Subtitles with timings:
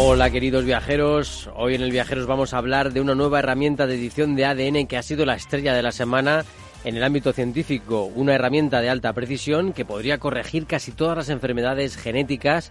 [0.00, 3.96] Hola queridos viajeros, hoy en el Viajeros vamos a hablar de una nueva herramienta de
[3.96, 6.44] edición de ADN que ha sido la estrella de la semana
[6.84, 11.30] en el ámbito científico, una herramienta de alta precisión que podría corregir casi todas las
[11.30, 12.70] enfermedades genéticas.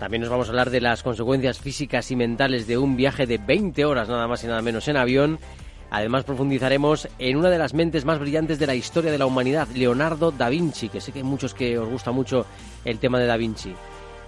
[0.00, 3.38] También nos vamos a hablar de las consecuencias físicas y mentales de un viaje de
[3.38, 5.38] 20 horas nada más y nada menos en avión.
[5.92, 9.68] Además profundizaremos en una de las mentes más brillantes de la historia de la humanidad,
[9.68, 12.44] Leonardo da Vinci, que sé que hay muchos que os gusta mucho
[12.84, 13.72] el tema de da Vinci.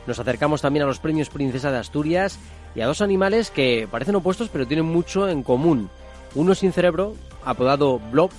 [0.08, 2.38] Nos acercamos también a los premios Princesa de Asturias
[2.74, 5.90] y a dos animales que parecen opuestos pero tienen mucho en común.
[6.34, 8.30] Uno sin cerebro, apodado Blob,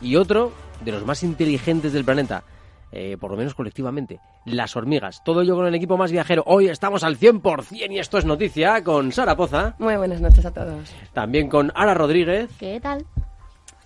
[0.00, 0.52] y otro
[0.84, 2.44] de los más inteligentes del planeta,
[2.92, 5.24] eh, por lo menos colectivamente, las hormigas.
[5.24, 6.44] Todo ello con el equipo más viajero.
[6.46, 9.74] Hoy estamos al 100% y esto es noticia con Sara Poza.
[9.80, 10.88] Muy buenas noches a todos.
[11.14, 12.48] También con Ara Rodríguez.
[12.60, 13.04] ¿Qué tal?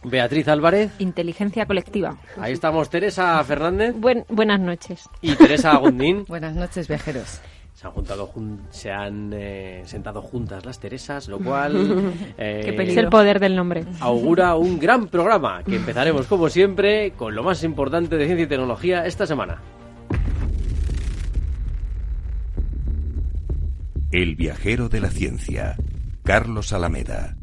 [0.04, 0.92] Beatriz Álvarez.
[0.98, 2.16] Inteligencia colectiva.
[2.38, 3.94] Ahí estamos Teresa Fernández.
[4.28, 5.08] buenas noches.
[5.20, 6.24] Y Teresa Agundín.
[6.28, 7.40] buenas noches, viajeros.
[7.74, 8.30] Se han, juntado
[8.70, 13.84] se han eh, sentado juntas las Teresas, lo cual eh, es el poder del nombre.
[14.00, 18.48] Augura un gran programa que empezaremos como siempre con lo más importante de ciencia y
[18.48, 19.62] tecnología esta semana.
[24.12, 25.76] El viajero de la ciencia,
[26.22, 27.34] Carlos Alameda.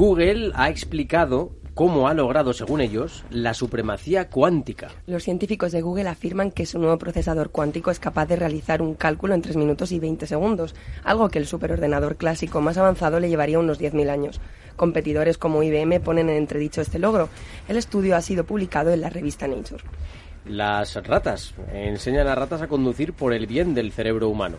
[0.00, 4.88] Google ha explicado cómo ha logrado, según ellos, la supremacía cuántica.
[5.06, 8.94] Los científicos de Google afirman que su nuevo procesador cuántico es capaz de realizar un
[8.94, 10.74] cálculo en 3 minutos y 20 segundos,
[11.04, 14.40] algo que el superordenador clásico más avanzado le llevaría unos 10.000 años.
[14.74, 17.28] Competidores como IBM ponen en entredicho este logro.
[17.68, 19.84] El estudio ha sido publicado en la revista Nature.
[20.46, 24.56] Las ratas enseñan a ratas a conducir por el bien del cerebro humano.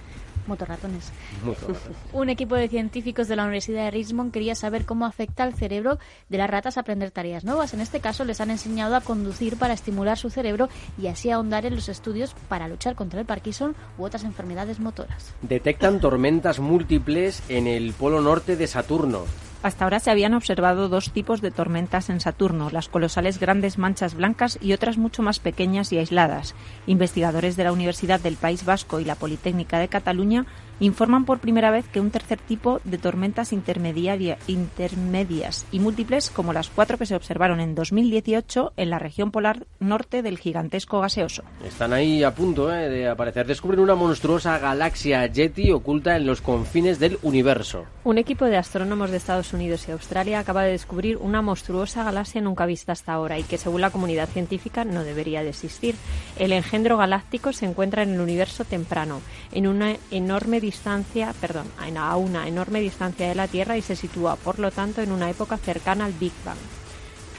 [0.48, 1.12] Motorratones.
[2.14, 6.00] Un equipo de científicos de la Universidad de Richmond quería saber cómo afecta al cerebro
[6.30, 7.74] de las ratas a aprender tareas nuevas.
[7.74, 10.70] En este caso, les han enseñado a conducir para estimular su cerebro
[11.02, 15.34] y así ahondar en los estudios para luchar contra el Parkinson u otras enfermedades motoras.
[15.42, 19.26] Detectan tormentas múltiples en el polo norte de Saturno.
[19.64, 24.16] Hasta ahora se habían observado dos tipos de tormentas en Saturno, las colosales grandes manchas
[24.16, 26.56] blancas y otras mucho más pequeñas y aisladas.
[26.88, 30.48] Investigadores de la Universidad del País Vasco y la Politécnica de Cataluña
[30.80, 34.38] informan por primera vez que un tercer tipo de tormentas intermedias
[35.72, 40.22] y múltiples, como las cuatro que se observaron en 2018 en la región polar norte
[40.22, 41.44] del gigantesco gaseoso.
[41.66, 43.46] Están ahí a punto eh, de aparecer.
[43.48, 47.86] Descubren una monstruosa galaxia Yeti oculta en los confines del universo.
[48.04, 52.42] Un equipo de astrónomos de Estados Unidos y Australia acaba de descubrir una monstruosa galaxia
[52.42, 55.96] nunca vista hasta ahora y que, según la comunidad científica, no debería de existir.
[56.38, 59.22] El engendro galáctico se encuentra en el universo temprano,
[59.52, 60.71] en una enorme distancia,
[61.40, 61.68] perdón,
[61.98, 65.30] a una enorme distancia de la Tierra y se sitúa, por lo tanto, en una
[65.30, 66.58] época cercana al Big Bang.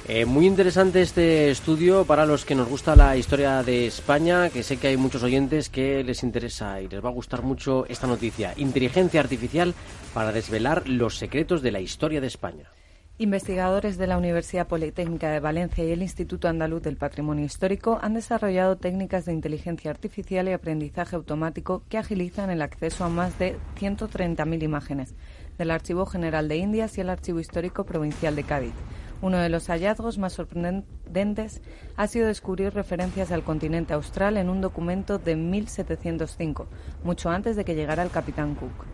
[0.08, 4.64] Eh, muy interesante este estudio para los que nos gusta la historia de España, que
[4.64, 8.08] sé que hay muchos oyentes que les interesa y les va a gustar mucho esta
[8.08, 8.52] noticia.
[8.56, 9.74] Inteligencia artificial
[10.12, 12.68] para desvelar los secretos de la historia de España.
[13.18, 18.14] Investigadores de la Universidad Politécnica de Valencia y el Instituto Andaluz del Patrimonio Histórico han
[18.14, 23.56] desarrollado técnicas de inteligencia artificial y aprendizaje automático que agilizan el acceso a más de
[23.78, 25.14] 130.000 imágenes
[25.58, 28.74] del Archivo General de Indias y el Archivo Histórico Provincial de Cádiz.
[29.20, 31.60] Uno de los hallazgos más sorprendentes
[31.96, 36.66] ha sido descubrir referencias al continente austral en un documento de 1705,
[37.04, 38.86] mucho antes de que llegara el capitán Cook.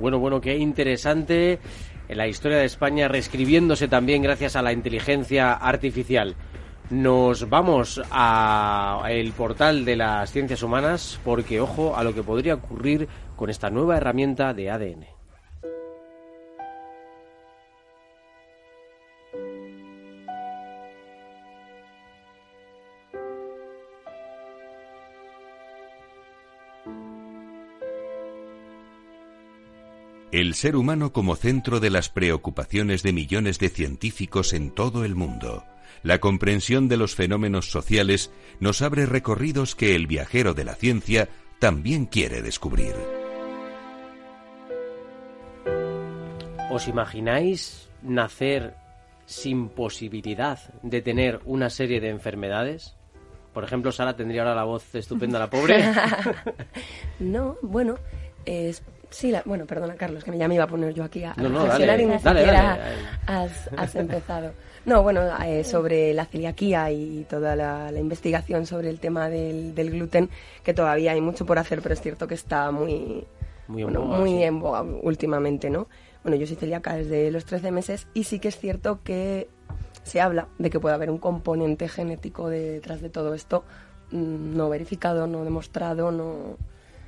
[0.00, 1.58] Bueno, bueno, qué interesante
[2.08, 6.34] en la historia de España, reescribiéndose también gracias a la inteligencia artificial.
[6.90, 13.08] Nos vamos al portal de las ciencias humanas porque ojo a lo que podría ocurrir
[13.34, 15.15] con esta nueva herramienta de ADN.
[30.36, 35.14] El ser humano como centro de las preocupaciones de millones de científicos en todo el
[35.14, 35.64] mundo.
[36.02, 38.30] La comprensión de los fenómenos sociales
[38.60, 42.92] nos abre recorridos que el viajero de la ciencia también quiere descubrir.
[46.70, 48.74] ¿Os imagináis nacer
[49.24, 52.94] sin posibilidad de tener una serie de enfermedades?
[53.54, 55.82] Por ejemplo, Sara tendría ahora la voz estupenda, la pobre.
[57.20, 57.94] no, bueno,
[58.44, 58.82] es
[59.16, 61.64] Sí, bueno, perdona, Carlos, que ya me iba a poner yo aquí a, no, no,
[61.64, 62.10] dale, y
[63.26, 64.52] has, has, empezado.
[64.84, 70.28] No, bueno, eh, sobre la celiaquía y toda la, investigación sobre el tema del, gluten,
[70.62, 73.24] que todavía hay mucho por hacer, pero es cierto que está muy,
[73.68, 75.88] muy en, muy en boga últimamente, ¿no?
[76.22, 79.48] Bueno, yo soy celíaca desde los 13 meses y sí que es cierto que
[80.02, 83.64] se habla de que puede haber un componente genético detrás de todo esto,
[84.10, 86.58] mm, no verificado, no demostrado, no...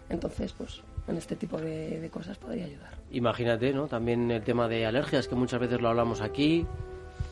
[0.08, 2.90] Entonces, pues en este tipo de, cosas podría ayudar.
[3.10, 3.86] Imagínate, ¿no?
[3.86, 6.66] También el tema de alergias, que muchas veces lo hablamos aquí.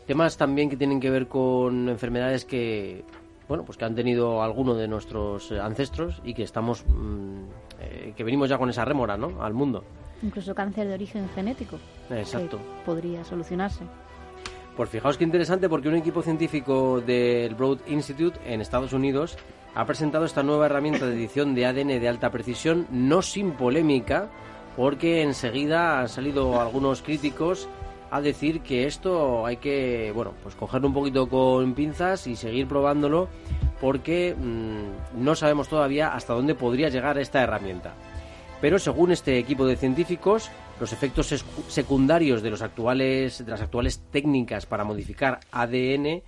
[0.07, 3.05] Temas también que tienen que ver con enfermedades que,
[3.49, 7.43] bueno, pues que han tenido alguno de nuestros ancestros y que estamos, mm,
[7.81, 9.43] eh, que venimos ya con esa rémora, ¿no?
[9.43, 9.85] Al mundo.
[10.23, 11.79] Incluso cáncer de origen genético.
[12.11, 12.59] Exacto.
[12.85, 13.85] podría solucionarse.
[14.77, 19.39] Pues fijaos qué interesante porque un equipo científico del Broad Institute en Estados Unidos
[19.75, 24.29] ha presentado esta nueva herramienta de edición de ADN de alta precisión, no sin polémica,
[24.77, 27.71] porque enseguida han salido algunos críticos
[28.11, 32.69] a decir que esto hay que, bueno, pues cogerlo un poquito con pinzas y seguir
[32.69, 33.29] probándolo
[33.81, 37.95] porque mm, no sabemos todavía hasta dónde podría llegar esta herramienta.
[38.61, 40.51] Pero según este equipo de científicos,
[40.81, 46.23] los efectos secundarios de, los actuales, de las actuales técnicas para modificar ADN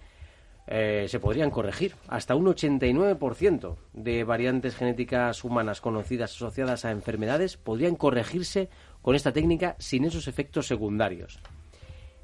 [0.71, 1.95] eh, se podrían corregir.
[2.09, 8.69] Hasta un 89% de variantes genéticas humanas conocidas asociadas a enfermedades podrían corregirse
[9.01, 11.41] con esta técnica sin esos efectos secundarios.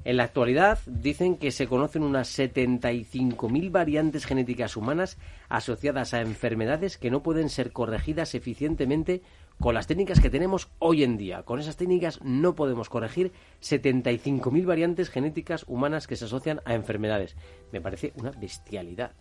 [0.03, 5.17] En la actualidad dicen que se conocen unas 75.000 variantes genéticas humanas
[5.49, 9.23] asociadas a enfermedades que no pueden ser corregidas eficientemente
[9.59, 11.43] con las técnicas que tenemos hoy en día.
[11.43, 13.31] Con esas técnicas no podemos corregir
[13.61, 17.35] 75.000 variantes genéticas humanas que se asocian a enfermedades.
[17.71, 19.11] Me parece una bestialidad.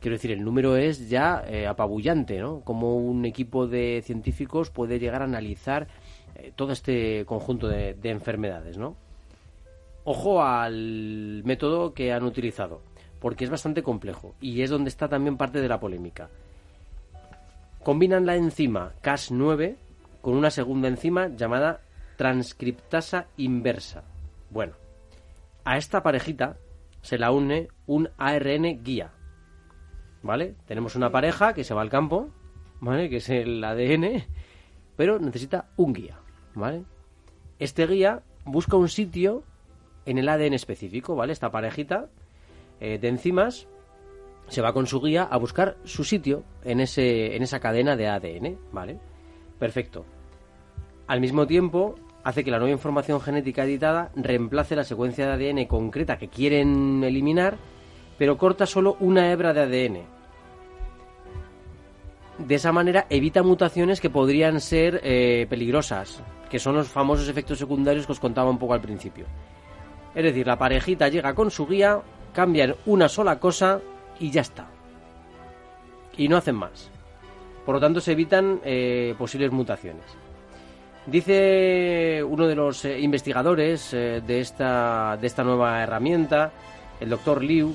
[0.00, 2.62] Quiero decir, el número es ya eh, apabullante, ¿no?
[2.62, 5.86] Como un equipo de científicos puede llegar a analizar
[6.34, 8.96] eh, todo este conjunto de, de enfermedades, ¿no?
[10.04, 12.82] Ojo al método que han utilizado,
[13.20, 16.28] porque es bastante complejo y es donde está también parte de la polémica.
[17.82, 19.76] Combinan la enzima Cas9
[20.20, 21.80] con una segunda enzima llamada
[22.16, 24.04] transcriptasa inversa.
[24.50, 24.74] Bueno,
[25.64, 26.56] a esta parejita
[27.00, 29.12] se la une un ARN guía.
[30.22, 30.54] ¿Vale?
[30.66, 32.30] Tenemos una pareja que se va al campo,
[32.80, 33.10] ¿vale?
[33.10, 34.24] Que es el ADN,
[34.94, 36.20] pero necesita un guía,
[36.54, 36.84] ¿vale?
[37.58, 39.42] Este guía busca un sitio
[40.06, 41.32] en el ADN específico, ¿vale?
[41.32, 42.08] Esta parejita
[42.78, 43.66] eh, de enzimas
[44.52, 48.08] se va con su guía a buscar su sitio en, ese, en esa cadena de
[48.08, 48.98] ADN, ¿vale?
[49.58, 50.04] Perfecto.
[51.06, 55.64] Al mismo tiempo, hace que la nueva información genética editada reemplace la secuencia de ADN
[55.66, 57.56] concreta que quieren eliminar,
[58.18, 60.22] pero corta solo una hebra de ADN.
[62.46, 67.58] De esa manera evita mutaciones que podrían ser eh, peligrosas, que son los famosos efectos
[67.58, 69.26] secundarios que os contaba un poco al principio.
[70.14, 72.00] Es decir, la parejita llega con su guía,
[72.34, 73.80] cambian una sola cosa
[74.22, 74.66] y ya está.
[76.16, 76.90] Y no hacen más.
[77.66, 80.04] Por lo tanto, se evitan eh, posibles mutaciones.
[81.06, 86.52] Dice uno de los eh, investigadores eh, de, esta, de esta nueva herramienta,
[87.00, 87.74] el doctor Liu,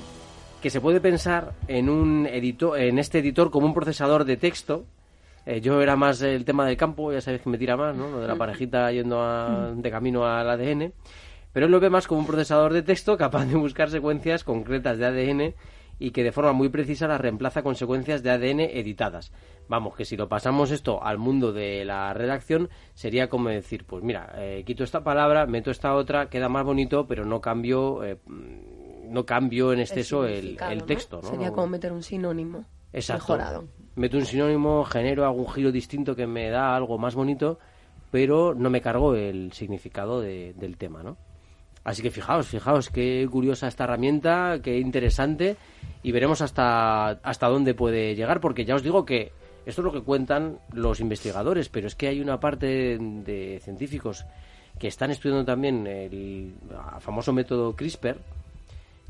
[0.62, 4.86] que se puede pensar en, un editor, en este editor como un procesador de texto.
[5.62, 8.10] yo era más el tema del campo, ya sabéis que me tira más, ¿no?
[8.10, 10.92] Lo de la parejita yendo de camino al ADN.
[11.52, 14.98] Pero él lo ve más como un procesador de texto capaz de buscar secuencias concretas
[14.98, 15.54] de ADN
[15.98, 19.32] y que de forma muy precisa las reemplaza con secuencias de ADN editadas.
[19.68, 24.02] Vamos, que si lo pasamos esto al mundo de la redacción, sería como decir, pues
[24.02, 28.18] mira, eh, quito esta palabra, meto esta otra, queda más bonito, pero no cambio, eh,
[28.26, 31.20] no cambio en exceso el, texto.
[31.22, 31.30] ¿no?
[31.30, 33.34] Sería como meter un sinónimo Exacto.
[33.34, 33.64] mejorado.
[33.96, 37.58] Meto un sinónimo, genero, hago un giro distinto que me da algo más bonito,
[38.12, 41.16] pero no me cargo el significado del tema, ¿no?
[41.84, 45.56] Así que fijaos, fijaos qué curiosa esta herramienta, qué interesante
[46.02, 49.32] y veremos hasta, hasta dónde puede llegar, porque ya os digo que
[49.66, 54.24] esto es lo que cuentan los investigadores, pero es que hay una parte de científicos
[54.78, 56.54] que están estudiando también el
[57.00, 58.18] famoso método CRISPR,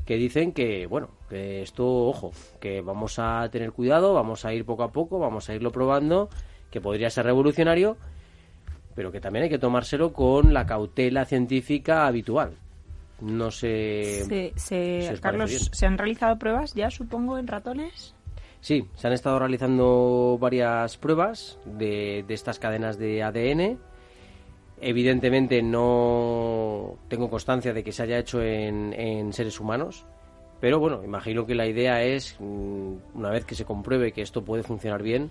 [0.05, 4.65] que dicen que, bueno, que esto, ojo, que vamos a tener cuidado, vamos a ir
[4.65, 6.29] poco a poco, vamos a irlo probando,
[6.71, 7.95] que podría ser revolucionario,
[8.99, 12.51] pero que también hay que tomárselo con la cautela científica habitual.
[13.21, 14.51] No sé.
[15.21, 18.13] Carlos, ¿se han realizado pruebas ya, supongo, en ratones?
[18.59, 23.79] Sí, se han estado realizando varias pruebas de, estas cadenas de ADN.
[24.81, 30.03] Evidentemente no tengo constancia de que se haya hecho en, seres humanos,
[30.59, 34.43] pero bueno, imagino que la idea es, mm, una vez que se compruebe que esto
[34.43, 35.29] puede funcionar bien,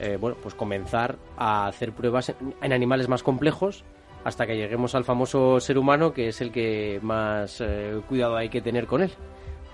[0.00, 3.84] eh, bueno, pues comenzar a hacer pruebas en animales más complejos
[4.24, 8.48] hasta que lleguemos al famoso ser humano, que es el que más eh, cuidado hay
[8.48, 9.10] que tener con él.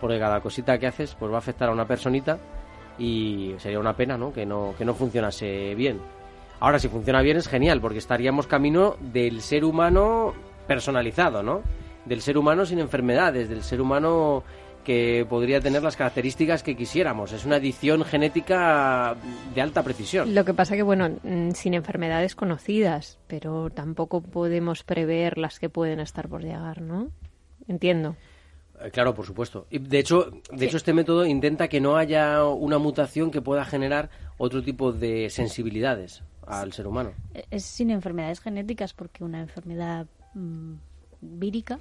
[0.01, 2.39] Porque cada cosita que haces pues va a afectar a una personita
[2.99, 4.33] y sería una pena ¿no?
[4.33, 6.01] Que, no, que no funcionase bien.
[6.59, 10.35] Ahora, si funciona bien es genial, porque estaríamos camino del ser humano
[10.67, 11.63] personalizado, ¿no?
[12.05, 14.43] Del ser humano sin enfermedades, del ser humano
[14.87, 17.33] que podría tener las características que quisiéramos.
[17.33, 19.17] Es una edición genética
[19.53, 20.33] de alta precisión.
[20.33, 25.69] Lo que pasa que, bueno, mm, sin enfermedades conocidas, pero tampoco podemos prever las que
[25.69, 27.11] pueden estar por llegar, ¿no?
[27.67, 28.15] Entiendo.
[28.81, 29.67] Eh, claro, por supuesto.
[29.71, 33.65] Y de hecho, de hecho, este método intenta que no haya una mutación que pueda
[33.65, 37.11] generar otro tipo de sensibilidades al ser humano.
[37.51, 40.75] Es sin enfermedades genéticas, porque una enfermedad mm,
[41.21, 41.81] vírica,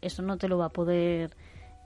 [0.00, 1.36] eso no te lo va a poder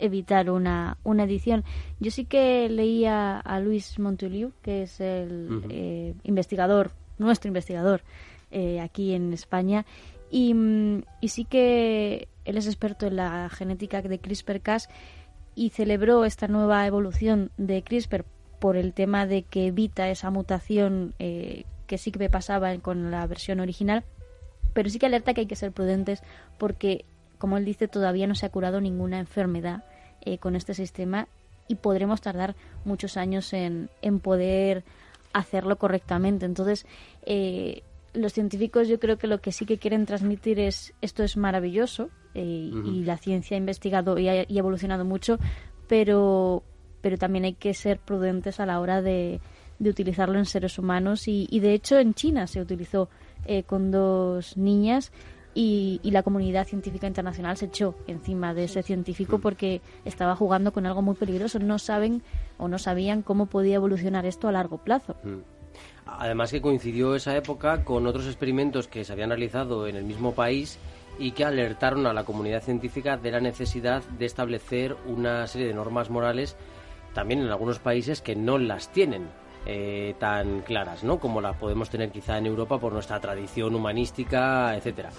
[0.00, 1.64] evitar una, una edición.
[2.00, 8.02] Yo sí que leía a Luis Monteliu, que es el eh, investigador, nuestro investigador
[8.50, 9.86] eh, aquí en España,
[10.30, 14.88] y, mm, y, sí que él es experto en la genética de CRISPR-Cas
[15.54, 18.24] y celebró esta nueva evolución de CRISPR
[18.60, 23.26] por el tema de que evita esa mutación eh, que sí que pasaba con la
[23.26, 24.04] versión original,
[24.72, 26.22] pero sí que alerta que hay que ser prudentes
[26.58, 27.04] porque
[27.40, 29.82] como él dice, todavía no se ha curado ninguna enfermedad
[30.22, 31.28] eh, con este sistema
[31.68, 34.84] y podremos tardar muchos años en, en poder
[35.32, 36.46] hacerlo correctamente.
[36.46, 36.86] Entonces,
[37.24, 41.36] eh, los científicos yo creo que lo que sí que quieren transmitir es esto es
[41.36, 45.38] maravilloso eh, y la ciencia ha investigado y ha, evolucionado mucho,
[45.88, 46.64] pero,
[47.02, 49.40] pero también hay que ser prudentes a la hora de,
[49.78, 53.08] de utilizarlo en seres humanos y, y, de hecho en China se utilizó
[53.66, 55.12] con dos niñas
[55.54, 59.40] y, la comunidad científica internacional se echó encima de ese científico mm.
[59.40, 61.58] porque estaba jugando con algo muy peligroso.
[61.58, 62.22] No saben
[62.58, 65.16] o no sabían cómo podía evolucionar esto a largo plazo.
[65.24, 65.38] Mm.
[66.06, 70.34] Además que coincidió esa época con otros experimentos que se habían realizado en el mismo
[70.34, 70.78] país
[71.18, 75.74] y que alertaron a la comunidad científica de la necesidad de establecer una serie de
[75.74, 76.56] normas morales
[77.14, 79.28] también en algunos países que no las tienen.
[79.66, 81.18] Eh, tan claras, ¿no?
[81.18, 85.10] Como las podemos tener quizá en Europa por nuestra tradición humanística, etcétera.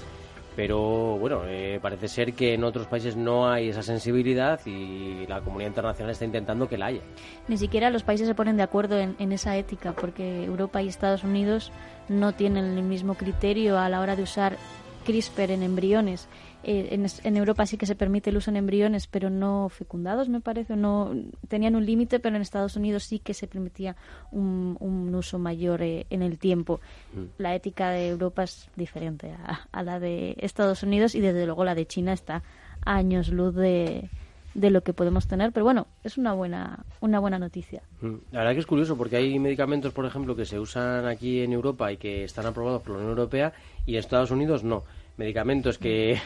[0.55, 5.41] Pero bueno, eh, parece ser que en otros países no hay esa sensibilidad y la
[5.41, 7.01] comunidad internacional está intentando que la haya.
[7.48, 10.89] Ni siquiera los países se ponen de acuerdo en, en esa ética, porque Europa y
[10.89, 11.71] Estados Unidos
[12.10, 14.57] no tienen el mismo criterio a la hora de usar
[15.05, 16.27] CRISPR en embriones.
[16.63, 20.41] Eh, en, Europa sí que se permite el uso en embriones, pero no fecundados, me
[20.41, 20.75] parece.
[20.75, 21.12] No
[21.48, 23.96] tenían un límite, pero en Estados Unidos sí que se permitía
[24.32, 24.77] un,
[25.13, 26.80] uso mayor eh, en el tiempo.
[27.13, 27.41] Mm.
[27.41, 29.34] La ética de Europa es diferente
[29.72, 32.44] a, la de Estados Unidos y desde luego la de China está
[32.86, 34.10] a años luz de,
[34.53, 37.82] de lo que podemos tener, pero bueno, es una buena una buena noticia.
[38.01, 38.15] Mm.
[38.32, 41.53] La verdad que es curioso porque hay medicamentos, por ejemplo, que se usan aquí en
[41.53, 43.53] Europa y que están aprobados por la Unión Europea
[43.86, 44.84] y en Estados Unidos no
[45.21, 46.19] medicamentos que,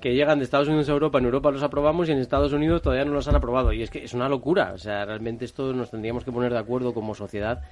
[0.00, 2.82] que, llegan de Estados Unidos a Europa, en Europa los aprobamos y en Estados Unidos
[2.82, 3.72] todavía no los han aprobado.
[3.72, 4.72] Y es que es una locura.
[4.74, 7.62] O sea, realmente esto nos tendríamos que poner de acuerdo como sociedad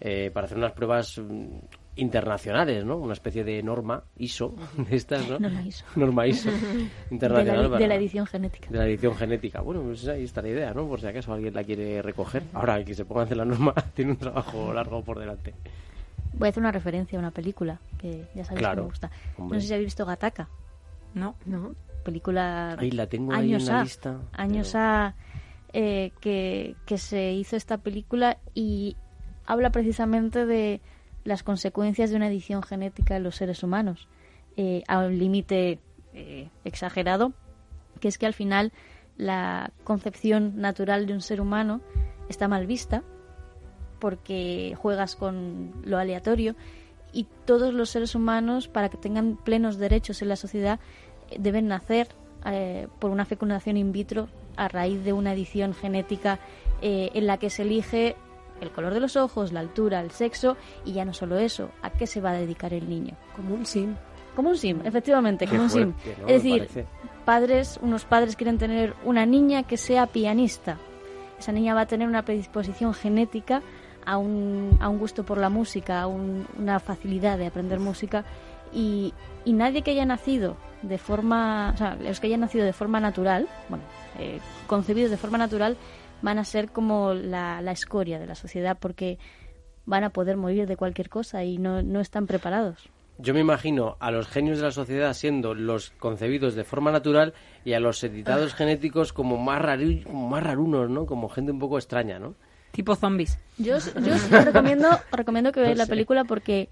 [0.00, 1.46] eh, para hacer unas pruebas mm,
[1.96, 2.96] internacionales, ¿no?
[2.98, 5.40] Una especie de norma ISO de estas, ¿no?
[5.40, 5.84] Norma ISO.
[5.96, 6.50] Norma ISO
[7.10, 7.78] internacional.
[7.78, 8.68] De la, edición genética.
[8.70, 9.60] De la edición genética.
[9.60, 10.86] Bueno, pues ahí está la idea, ¿no?
[10.86, 12.44] Por si acaso alguien la quiere recoger.
[12.52, 15.54] Ahora que se ponga a hacer la norma tiene un trabajo largo por delante.
[16.34, 19.10] Voy a hacer una referencia a una película que ya sabéis que me gusta.
[19.38, 20.48] No sé si habéis visto Gataka.
[21.14, 21.34] No.
[21.46, 21.74] No.
[22.04, 22.76] Película.
[22.78, 24.20] Ahí la tengo ahí en la lista.
[24.32, 25.14] Años A.
[25.74, 28.96] Eh, que, que se hizo esta película y
[29.44, 30.80] habla precisamente de
[31.24, 34.08] las consecuencias de una edición genética en los seres humanos
[34.56, 35.78] eh, a un límite
[36.14, 37.34] eh, exagerado,
[38.00, 38.72] que es que al final
[39.18, 41.82] la concepción natural de un ser humano
[42.30, 43.02] está mal vista
[43.98, 46.54] porque juegas con lo aleatorio
[47.12, 50.78] y todos los seres humanos, para que tengan plenos derechos en la sociedad,
[51.38, 52.08] deben nacer
[52.46, 56.38] eh, por una fecundación in vitro a raíz de una edición genética
[56.82, 58.16] eh, en la que se elige
[58.60, 61.90] el color de los ojos, la altura, el sexo y ya no solo eso, ¿a
[61.90, 63.14] qué se va a dedicar el niño?
[63.36, 63.94] Como un sim.
[64.34, 65.94] Como un sim, efectivamente, como un sim.
[66.26, 66.68] Es decir,
[67.24, 70.78] padres, unos padres quieren tener una niña que sea pianista.
[71.38, 73.62] Esa niña va a tener una predisposición genética
[74.08, 78.24] a un, a un gusto por la música, a una facilidad de aprender música
[78.72, 79.12] y,
[79.44, 83.00] y, nadie que haya nacido de forma, o sea, los que hayan nacido de forma
[83.00, 83.84] natural, bueno,
[84.18, 85.76] eh, concebidos de forma natural,
[86.22, 89.18] van a ser como la, la, escoria de la sociedad porque
[89.86, 92.88] van a poder morir de cualquier cosa y no, no están preparados.
[93.18, 97.32] yo me imagino a los genios de la sociedad siendo los concebidos de forma natural
[97.64, 101.06] y a los editados genéticos como más, raru- más rarunos, ¿no?
[101.06, 102.34] Como gente un poco extraña, ¿no?
[102.78, 103.40] Tipo zombies.
[103.58, 106.68] Yo, os- yo os recomiendo, os recomiendo que veáis la película porque,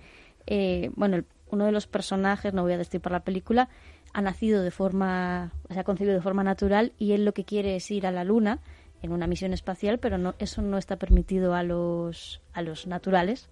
[0.46, 3.68] eh, bueno, el- uno de los personajes, no voy a destripar la película,
[4.12, 7.74] ha nacido de forma, se ha concebido de forma natural y él lo que quiere
[7.74, 8.60] es ir a la luna
[9.02, 13.48] en una misión espacial, pero no, eso no está permitido a los, a los naturales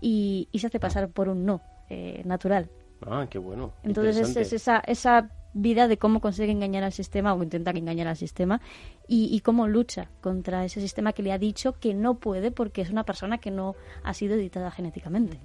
[0.00, 1.60] y, y se hace pasar por un no
[1.90, 2.68] eh, natural.
[3.04, 3.72] Ah, qué bueno.
[3.82, 8.08] Entonces es, es esa, esa vida de cómo consigue engañar al sistema o intenta engañar
[8.08, 8.60] al sistema
[9.08, 12.82] y, y cómo lucha contra ese sistema que le ha dicho que no puede porque
[12.82, 15.38] es una persona que no ha sido editada genéticamente.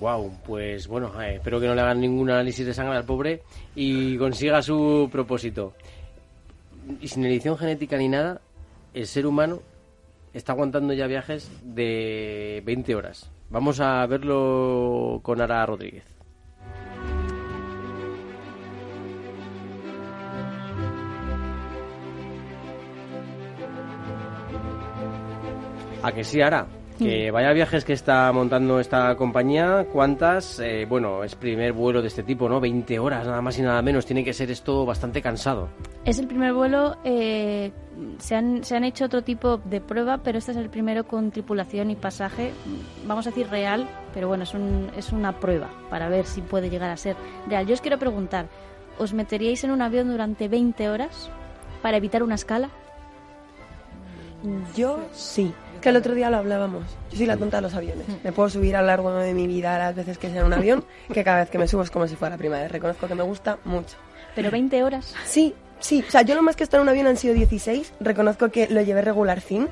[0.00, 3.42] Wow, pues bueno, eh, espero que no le hagan ningún análisis de sangre al pobre
[3.76, 5.74] y consiga su propósito.
[7.00, 8.40] Y sin edición genética ni nada,
[8.92, 9.60] el ser humano
[10.32, 13.30] está aguantando ya viajes de 20 horas.
[13.50, 16.13] Vamos a verlo con Ara Rodríguez.
[26.04, 26.66] A que sí, Ara.
[26.98, 30.60] Que vaya viajes que está montando esta compañía, ¿cuántas?
[30.60, 32.60] Eh, bueno, es primer vuelo de este tipo, ¿no?
[32.60, 34.04] 20 horas, nada más y nada menos.
[34.04, 35.70] Tiene que ser esto bastante cansado.
[36.04, 37.72] Es el primer vuelo, eh,
[38.18, 41.30] se, han, se han hecho otro tipo de prueba, pero este es el primero con
[41.30, 42.52] tripulación y pasaje,
[43.06, 46.68] vamos a decir real, pero bueno, es, un, es una prueba para ver si puede
[46.68, 47.16] llegar a ser
[47.48, 47.66] real.
[47.66, 48.46] Yo os quiero preguntar,
[48.98, 51.30] ¿os meteríais en un avión durante 20 horas
[51.80, 52.68] para evitar una escala?
[54.76, 55.54] Yo sí.
[55.84, 56.84] Que el otro día lo hablábamos.
[57.10, 58.06] Yo soy la tonta de los aviones.
[58.24, 60.54] Me puedo subir a lo largo de mi vida las veces que sea en un
[60.54, 62.72] avión, que cada vez que me subo es como si fuera la primera vez.
[62.72, 63.94] Reconozco que me gusta mucho.
[64.34, 65.14] Pero 20 horas.
[65.26, 66.02] Sí, sí.
[66.08, 67.92] O sea, yo lo más que he estado en un avión han sido 16.
[68.00, 69.68] Reconozco que lo llevé regular fin.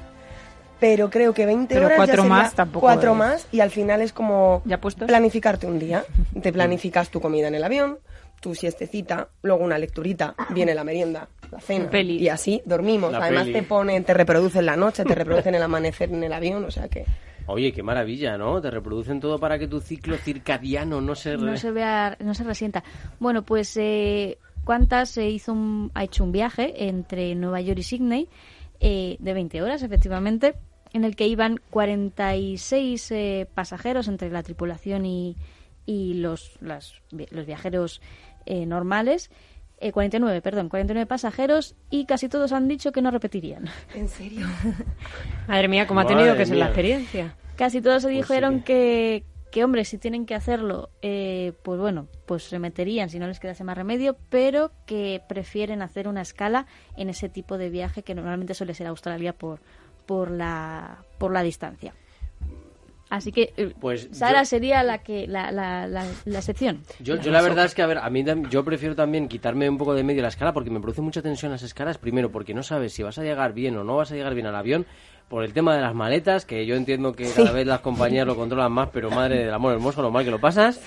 [0.80, 3.16] Pero creo que 20 Pero horas ya cuatro sería más tampoco Cuatro es.
[3.16, 5.06] más y al final es como ¿Ya puestos?
[5.08, 6.04] planificarte un día.
[6.42, 8.00] Te planificas tu comida en el avión,
[8.40, 11.88] tu siestecita, luego una lecturita, viene la merienda, la cena.
[11.90, 12.16] Peli.
[12.18, 13.12] Y así dormimos.
[13.12, 13.52] La Además peli.
[13.52, 16.88] te ponen, te reproducen la noche, te reproducen el amanecer en el avión, o sea
[16.88, 17.04] que...
[17.46, 18.60] Oye, qué maravilla, ¿no?
[18.60, 21.36] Te reproducen todo para que tu ciclo circadiano no se...
[21.36, 22.84] no se vea, no se resienta.
[23.18, 27.82] Bueno, pues eh, Qantas se hizo un- ha hecho un viaje entre Nueva York y
[27.82, 28.28] Sydney
[28.80, 30.54] eh, de 20 horas, efectivamente,
[30.92, 35.36] en el que iban 46 eh, pasajeros entre la tripulación y,
[35.84, 38.00] y los, las- los viajeros
[38.46, 39.30] eh, normales.
[39.84, 43.64] Eh, 49, perdón, 49 pasajeros y casi todos han dicho que no repetirían.
[43.94, 44.46] ¿En serio?
[45.48, 47.34] Madre mía, cómo ha tenido que ser la experiencia.
[47.56, 51.80] Casi todos se Pues dijeron que- que, que, hombre, si tienen que hacerlo, eh, pues
[51.80, 56.22] bueno, pues se meterían si no les quedase más remedio, pero que prefieren hacer una
[56.22, 56.66] escala
[56.96, 59.60] en ese tipo de viaje que normalmente suele ser Australia por,
[60.06, 61.92] por, la, por la distancia.
[63.14, 66.80] Así que eh, Pues Sara yo- sería la que la, la, la, la excepción.
[66.98, 69.76] Yo, yo la verdad es que, a ver, a mí yo prefiero también quitarme un
[69.76, 71.98] poco de medio la escala porque me produce mucha tensión las escalas.
[71.98, 74.46] Primero, porque no sabes si vas a llegar bien o no vas a llegar bien
[74.46, 74.86] al avión.
[75.28, 78.34] Por el tema de las maletas, que yo entiendo que cada vez las compañías lo
[78.34, 80.80] controlan más, pero madre del amor hermoso, lo mal que lo pasas.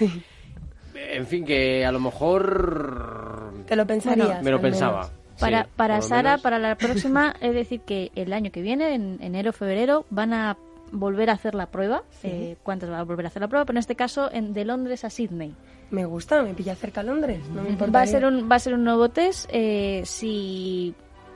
[0.96, 3.54] En fin, que a lo mejor...
[3.68, 4.42] Te lo pensarías.
[4.44, 5.02] Me lo pensaba.
[5.04, 5.12] menos.
[5.40, 6.42] Para, Sí, para Sara, menos.
[6.42, 10.34] para la próxima, es decir, que el año que viene, en enero o febrero, van
[10.34, 10.58] a
[10.92, 12.04] volver a hacer la prueba.
[12.24, 13.66] Eh, ¿Cuántas van a volver a hacer la prueba?
[13.66, 15.56] Pero en este caso, en, de Londres a Sydney.
[15.92, 17.92] Me gusta, me pilla cerca a Londres, no me importa.
[17.92, 19.50] Va a ser un, va a ser un nuevo test.
[19.52, 20.96] eh, si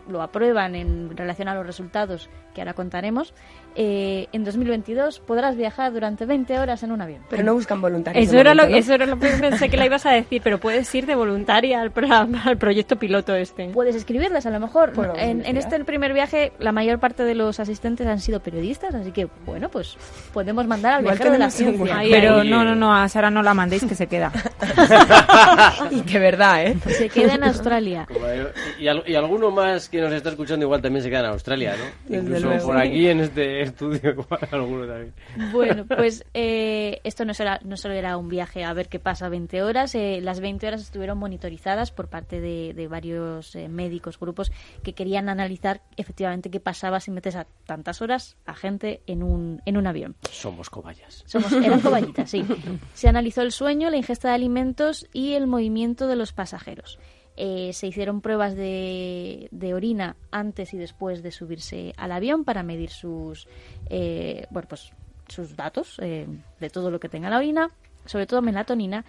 [0.09, 3.33] lo aprueban en relación a los resultados que ahora contaremos,
[3.75, 7.21] eh, en 2022 podrás viajar durante 20 horas en un avión.
[7.29, 8.27] Pero no buscan voluntarios.
[8.27, 8.75] Eso era, lo, ¿no?
[8.75, 11.81] eso era lo que pensé que la ibas a decir, pero puedes ir de voluntaria
[11.81, 11.91] al,
[12.43, 13.69] al proyecto piloto este.
[13.69, 14.93] Puedes escribirles, a lo mejor.
[14.93, 19.11] Bueno, en, este primer viaje, la mayor parte de los asistentes han sido periodistas, así
[19.11, 19.97] que, bueno, pues
[20.33, 21.97] podemos mandar al Igual viajero de la ciencia.
[22.09, 24.31] pero no, no, no, a Sara no la mandéis que se queda.
[25.91, 26.77] y de verdad, ¿eh?
[26.87, 28.07] Se queda en Australia.
[28.79, 31.85] Y, y alguno más que nos está escuchando igual también se queda en Australia, ¿no?
[32.07, 32.67] Desde Incluso luego.
[32.67, 35.13] por aquí en este estudio igual alguno también.
[35.51, 39.29] Bueno, pues eh, esto no, será, no solo era un viaje a ver qué pasa
[39.29, 44.19] 20 horas, eh, las 20 horas estuvieron monitorizadas por parte de, de varios eh, médicos,
[44.19, 44.51] grupos
[44.83, 49.61] que querían analizar efectivamente qué pasaba si metes a tantas horas a gente en un,
[49.65, 50.15] en un avión.
[50.29, 51.23] Somos cobayas.
[51.25, 52.45] Somos, eran cobayitas, sí.
[52.93, 56.99] Se analizó el sueño, la ingesta de alimentos y el movimiento de los pasajeros.
[57.41, 62.89] Eh, se hicieron pruebas de, orina antes y después de subirse al avión para medir
[62.89, 63.47] sus,
[63.89, 64.91] eh, bueno, pues,
[65.29, 66.27] sus datos eh,
[66.59, 67.71] de todo lo que tenga la orina,
[68.03, 69.05] sobre todo melatonina.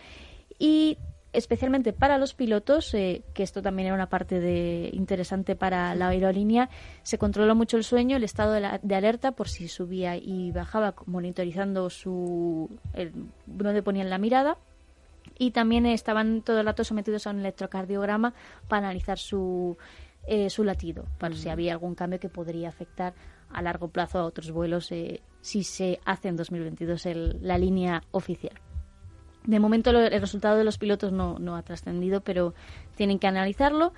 [0.61, 0.97] Y
[1.33, 6.09] especialmente para los pilotos, eh, que esto también era una parte de, interesante para la
[6.09, 6.71] aerolínea,
[7.03, 10.53] se controló mucho el sueño, el estado de, la- de alerta por si subía y
[10.53, 13.13] bajaba, monitorizando su el,
[13.47, 14.57] dónde ponían la mirada
[15.41, 18.35] y también estaban todo el rato sometidos a un electrocardiograma
[18.69, 19.79] para analizar su,
[20.27, 23.15] eh, su latido, para si había algún cambio que podría afectar
[23.49, 27.09] a largo plazo a otros vuelos eh, si se hace en 2022
[27.41, 28.53] la línea oficial.
[29.47, 32.53] De momento el resultado de los pilotos no, no ha trascendido, pero
[32.95, 33.95] tienen que analizarlo,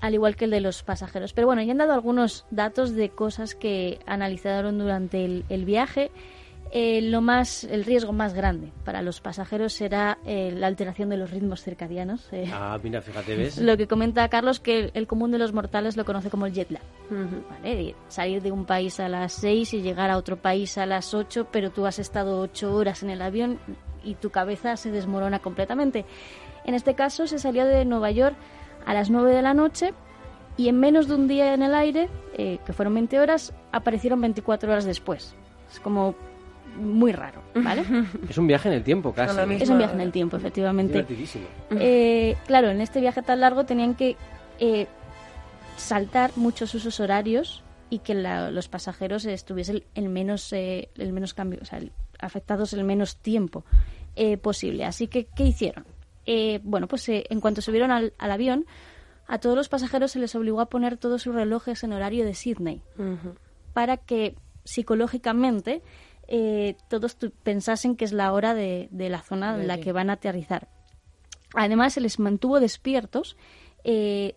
[0.00, 1.32] al igual que el de los pasajeros.
[1.32, 6.10] Pero bueno, ya han dado algunos datos de cosas que analizaron durante el, el viaje
[6.72, 11.16] eh, lo más, el riesgo más grande para los pasajeros será eh, la alteración de
[11.16, 12.28] los ritmos circadianos.
[12.32, 12.50] Eh.
[12.52, 13.58] ah, mira, fíjate, ¿ves?
[13.62, 16.70] Lo que comenta Carlos, que el, común de los mortales lo conoce como el jet
[16.70, 16.82] lag.
[18.08, 21.48] Salir de un país a las 6 y llegar a otro país a las 8,
[21.52, 23.58] pero tú has estado 8 horas en el avión
[24.02, 26.04] y tu cabeza se desmorona completamente.
[26.64, 28.36] En este caso, se salió de Nueva York
[28.84, 29.94] a las 9 de la noche
[30.56, 34.72] y en menos de un día en el aire, que fueron 20 horas, aparecieron 24
[34.72, 35.34] horas después.
[35.70, 36.14] Es como
[36.76, 37.84] muy raro, ¿vale?
[38.28, 39.38] Es un viaje en el tiempo, casi.
[39.54, 41.04] Es un viaje en el tiempo, efectivamente.
[41.70, 44.16] Eh, claro, en este viaje tan largo tenían que
[44.58, 44.86] eh,
[45.76, 51.60] saltar muchos usos horarios y que los pasajeros estuviesen el menos, eh, el menos cambio,
[51.62, 51.80] o sea,
[52.18, 53.64] afectados el menos tiempo
[54.40, 54.84] posible.
[54.84, 55.84] Así que, ¿qué hicieron?
[56.64, 58.66] bueno, pues en cuanto subieron al, avión,
[59.28, 62.34] a todos los pasajeros se les obligó a poner todos sus relojes en horario de
[62.34, 62.82] Sydney
[63.72, 64.34] para que
[64.66, 65.82] psicológicamente
[66.28, 70.14] eh, todos pensasen que es la hora de, la zona en la que van a
[70.14, 70.68] aterrizar.
[71.54, 73.36] Además, se les mantuvo despiertos
[73.84, 74.34] eh,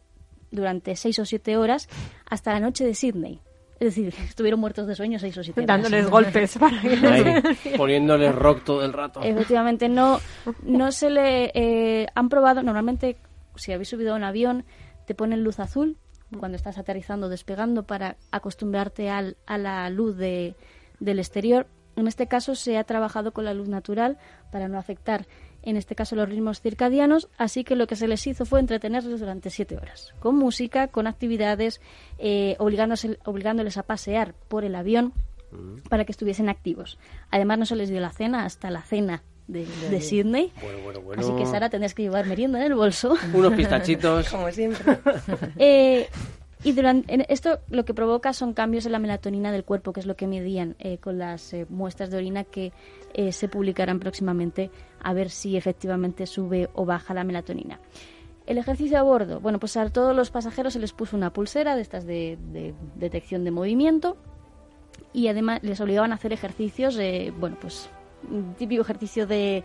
[0.52, 1.90] durante seis o siete horas
[2.30, 3.42] hasta la noche de Sydney.
[3.80, 5.68] Es decir, estuvieron muertos de sueño seis o siete horas.
[5.68, 7.58] Dándoles golpes para que...
[7.78, 9.22] poniéndoles rock todo el rato.
[9.22, 10.20] Efectivamente, no,
[10.64, 11.52] no se le...
[11.54, 13.18] Eh, han probado, normalmente,
[13.56, 14.66] si habéis subido a un avión,
[15.06, 15.98] te ponen luz azul
[16.38, 20.56] cuando estás aterrizando, despegando, para acostumbrarte al, a la luz de,
[21.00, 21.66] del exterior.
[22.00, 24.18] En este caso se ha trabajado con la luz natural
[24.52, 25.26] para no afectar,
[25.62, 29.20] en este caso, los ritmos circadianos, así que lo que se les hizo fue entretenerlos
[29.20, 31.82] durante siete horas, con música, con actividades,
[32.18, 35.14] eh, obligándoles a pasear por el avión
[35.52, 35.90] mm.
[35.90, 36.98] para que estuviesen activos.
[37.30, 40.54] Además, no se les dio la cena hasta la cena de, de, Sydney.
[41.18, 43.18] Así que Sara tendrías que llevar merienda en el bolso.
[43.34, 44.30] Unos pistachitos.
[44.32, 45.00] Como siempre.
[45.58, 46.08] eh,
[46.62, 50.06] y durante, esto lo que provoca son cambios en la melatonina del cuerpo, que es
[50.06, 52.74] lo que medían eh, con las eh, muestras de orina que
[53.14, 54.70] eh, se publicarán próximamente
[55.02, 57.80] a ver si efectivamente sube o baja la melatonina.
[58.46, 59.40] El ejercicio a bordo.
[59.40, 62.38] Bueno, pues a todos los pasajeros se les puso una pulsera de estas de,
[62.96, 64.18] detección de movimiento
[65.14, 67.00] y además les obligaban a hacer ejercicios,
[67.38, 67.90] bueno, pues
[68.58, 69.64] típico ejercicio de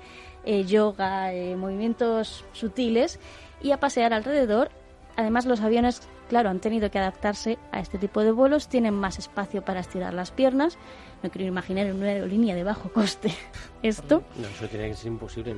[0.67, 3.19] yoga, movimientos sutiles
[3.63, 4.71] y a pasear alrededor.
[5.17, 9.19] Además, los aviones claro, han tenido que adaptarse a este tipo de vuelos, tienen más
[9.19, 10.79] espacio para estirar las piernas.
[11.23, 13.33] No quiero imaginar en una aerolínea de bajo coste
[13.83, 14.23] esto.
[14.37, 15.55] No, eso tiene que ser imposible.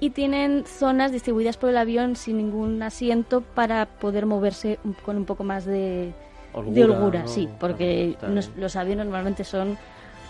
[0.00, 5.24] Y tienen zonas distribuidas por el avión sin ningún asiento para poder moverse con un
[5.24, 6.12] poco más de
[6.52, 8.16] holgura, sí, porque
[8.56, 9.78] los aviones normalmente son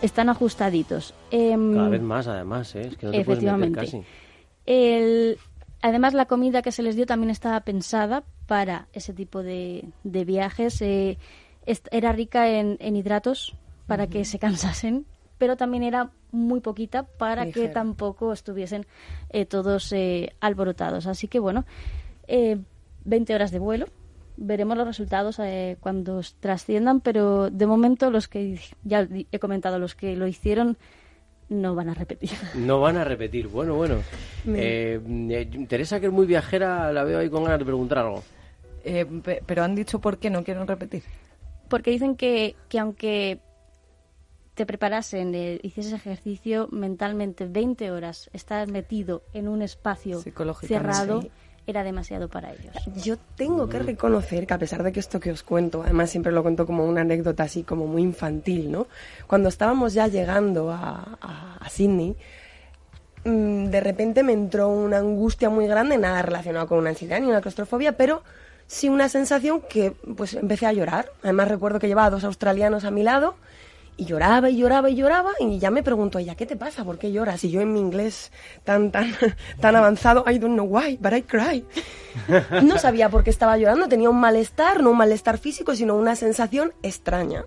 [0.03, 1.15] están ajustaditos.
[1.31, 2.89] Em, Cada vez más, además, ¿eh?
[2.89, 3.81] es que no te efectivamente.
[3.81, 4.03] casi.
[4.65, 5.39] El,
[5.83, 10.81] Además, la comida que se les dio también estaba pensada para ese tipo de, viajes.
[10.83, 11.19] Eh,
[11.90, 13.55] era rica en, hidratos
[13.87, 15.07] para que se cansasen,
[15.38, 18.87] pero también era muy poquita para que tampoco estuviesen
[19.31, 21.07] eh, todos eh, alborotados.
[21.07, 21.64] Así que, bueno,
[22.29, 23.87] 20 horas de vuelo.
[24.37, 25.38] Veremos los resultados
[25.81, 30.79] cuando trasciendan, pero de momento los que ya he comentado, los que lo hicieron
[31.51, 32.31] no van a repetir.
[32.55, 33.49] No van a repetir.
[33.49, 33.97] Bueno, bueno.
[34.47, 38.23] Eh, eh, Teresa, que es muy viajera, la veo ahí con ganas de preguntar algo.
[38.85, 39.05] Eh,
[39.45, 41.03] pero han dicho por qué no quieren repetir.
[41.69, 43.41] Porque dicen que, que aunque
[44.55, 50.23] te preparasen, eh, hicieses ejercicio mentalmente 20 horas, estás metido en un espacio
[50.63, 51.25] cerrado
[51.71, 52.75] era demasiado para ellos.
[53.03, 56.33] Yo tengo que reconocer que a pesar de que esto que os cuento, además siempre
[56.33, 58.87] lo cuento como una anécdota así como muy infantil, ¿no?
[59.27, 61.19] Cuando estábamos ya llegando a,
[61.61, 62.17] a, Sydney,
[63.25, 67.29] mm, de repente me entró una angustia muy grande, nada relacionado con una ansiedad ni
[67.29, 68.23] una claustrofobia, pero
[68.67, 71.11] sí una sensación que pues empecé a llorar.
[71.23, 73.37] Además recuerdo que llevaba dos australianos a mi lado
[74.01, 76.85] y lloraba y lloraba y lloraba y ya me pregunto ella, ¿qué te pasa?
[76.85, 77.45] ¿Por qué lloras?
[77.45, 78.33] Y yo en mi inglés
[78.65, 79.13] tan, tan,
[79.61, 81.65] tan avanzado, I don't know why, but I cry.
[82.65, 86.17] No sabía por qué estaba llorando, tenía un malestar, no un malestar físico, sino una
[86.17, 87.45] sensación extraña.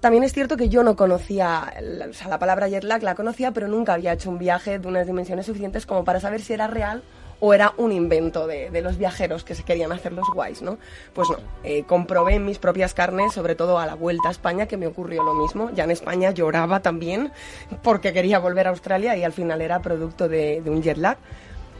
[0.00, 1.72] También es cierto que yo no conocía,
[2.08, 4.86] o sea, la palabra jet lag la conocía, pero nunca había hecho un viaje de
[4.86, 7.02] unas dimensiones suficientes como para saber si era real
[7.40, 10.78] o era un invento de, los viajeros que se querían hacer los guays, ¿no?
[11.14, 14.66] Pues no, eh, comprobé en mis propias carnes, sobre todo a la vuelta a España,
[14.66, 15.70] que me ocurrió lo mismo.
[15.74, 17.32] Ya en España lloraba también
[17.82, 21.16] porque quería volver a Australia y al final era producto de, un jet lag.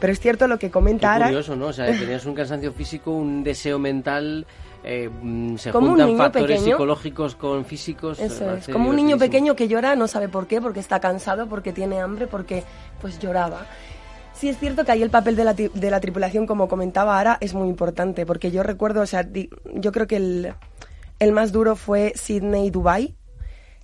[0.01, 1.27] Pero es cierto lo que comenta Ara.
[1.27, 1.67] curioso, ¿no?
[1.67, 4.47] O sea, tenías un cansancio físico, un deseo mental,
[4.83, 6.75] eh, mm, se Como un juntan factores pequeño.
[6.77, 8.19] psicológicos con físicos.
[8.19, 11.49] Eso es, como un niño pequeño que llora, no sabe por qué, porque está cansado,
[11.49, 12.65] porque tiene hambre, porque
[13.01, 13.67] pues lloraba.
[14.41, 17.37] Sí es cierto que ahí el papel de la, de la tripulación, como comentaba Ara,
[17.43, 20.55] es muy importante, porque yo recuerdo, o sea, di- yo creo que el,
[21.19, 23.17] el más duro fue Sydney-Dubai,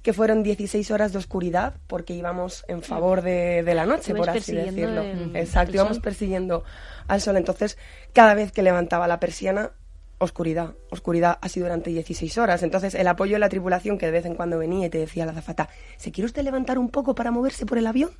[0.02, 4.30] que fueron 16 horas de oscuridad, porque íbamos en favor de, de la noche, por
[4.30, 5.02] así decirlo.
[5.02, 6.02] el- Exacto, el íbamos sol.
[6.02, 6.64] persiguiendo
[7.06, 7.36] al sol.
[7.36, 7.76] Entonces,
[8.14, 9.72] cada vez que levantaba la persiana,
[10.18, 12.62] oscuridad, oscuridad así durante 16 horas.
[12.62, 15.26] Entonces, el apoyo de la tripulación que de vez en cuando venía y te decía
[15.26, 18.10] la azafata, ¿se quiere usted levantar un poco para moverse por el avión?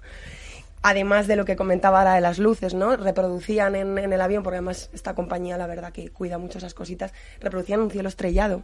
[0.82, 2.96] Además de lo que comentaba ahora de las luces, ¿no?
[2.96, 6.74] Reproducían en, en el avión, porque además esta compañía, la verdad, que cuida mucho esas
[6.74, 8.62] cositas, reproducían un cielo estrellado.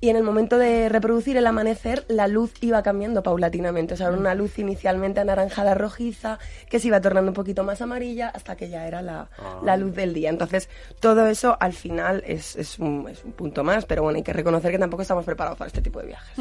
[0.00, 3.94] Y en el momento de reproducir el amanecer, la luz iba cambiando paulatinamente.
[3.94, 6.38] O sea, era una luz inicialmente anaranjada rojiza,
[6.70, 9.28] que se iba tornando un poquito más amarilla, hasta que ya era la,
[9.64, 10.30] la luz del día.
[10.30, 10.68] Entonces,
[11.00, 14.32] todo eso al final es, es, un, es un punto más, pero bueno, hay que
[14.32, 16.38] reconocer que tampoco estamos preparados para este tipo de viajes.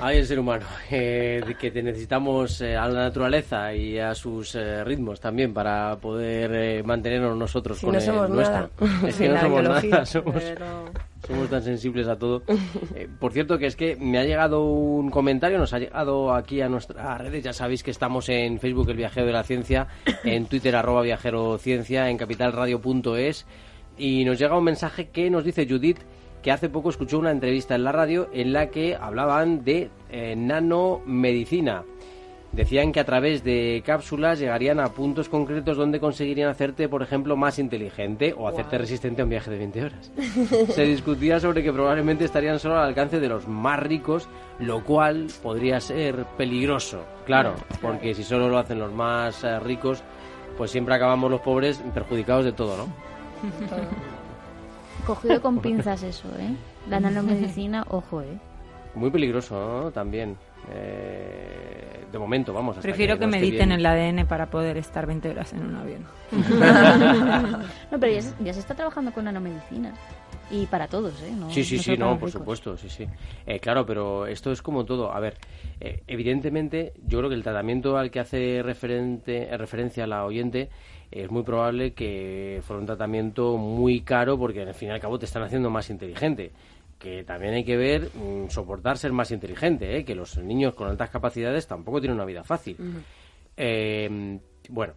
[0.00, 4.54] Ay, el ser humano, eh, que te necesitamos eh, a la naturaleza y a sus
[4.54, 8.56] eh, ritmos también para poder eh, mantenernos nosotros Si con no el somos nuestro.
[8.56, 8.70] nada.
[9.08, 9.90] Es que Sin no somos biología.
[9.90, 10.34] nada, somos,
[11.26, 12.42] somos tan sensibles a todo.
[12.94, 16.60] Eh, por cierto, que es que me ha llegado un comentario, nos ha llegado aquí
[16.60, 19.88] a nuestras redes, ya sabéis que estamos en Facebook El Viajero de la Ciencia,
[20.24, 23.46] en Twitter arroba Viajero Ciencia, en capitalradio.es
[23.96, 25.98] y nos llega un mensaje que nos dice Judith
[26.42, 30.36] que hace poco escuchó una entrevista en la radio en la que hablaban de eh,
[30.36, 31.84] nanomedicina.
[32.54, 37.36] Decían que a través de cápsulas llegarían a puntos concretos donde conseguirían hacerte, por ejemplo,
[37.36, 40.12] más inteligente o hacerte resistente a un viaje de 20 horas.
[40.68, 44.28] Se discutía sobre que probablemente estarían solo al alcance de los más ricos,
[44.60, 47.04] lo cual podría ser peligroso.
[47.26, 50.04] Claro, porque si solo lo hacen los más eh, ricos,
[50.56, 52.86] pues siempre acabamos los pobres perjudicados de todo, ¿no?
[55.06, 56.54] Cogido con pinzas eso, ¿eh?
[56.88, 58.38] La nanomedicina, ojo, ¿eh?
[58.94, 59.90] Muy peligroso, ¿no?
[59.90, 60.36] También.
[60.72, 62.76] Eh, de momento, vamos.
[62.76, 65.74] hasta Prefiero que no esté mediten el ADN para poder estar 20 horas en un
[65.76, 66.04] avión.
[67.90, 69.92] No, pero ya se, ya se está trabajando con nanomedicina.
[70.50, 71.32] Y para todos, ¿eh?
[71.36, 72.32] No- Sí, sí, no sí, no, por ricos.
[72.32, 73.06] supuesto, sí, sí.
[73.46, 75.12] Eh, claro, pero esto es como todo.
[75.12, 75.34] A ver,
[75.80, 80.68] eh, evidentemente, yo creo que el tratamiento al que hace referente, eh, referencia la oyente
[81.10, 85.18] es muy probable que fuera un tratamiento muy caro porque al fin y al cabo
[85.18, 86.50] te están haciendo más inteligente.
[86.98, 90.04] Que también hay que ver, mm, soportar ser más inteligente, ¿eh?
[90.04, 92.76] que los niños con altas capacidades tampoco tienen una vida fácil.
[93.56, 94.94] Eh, bueno,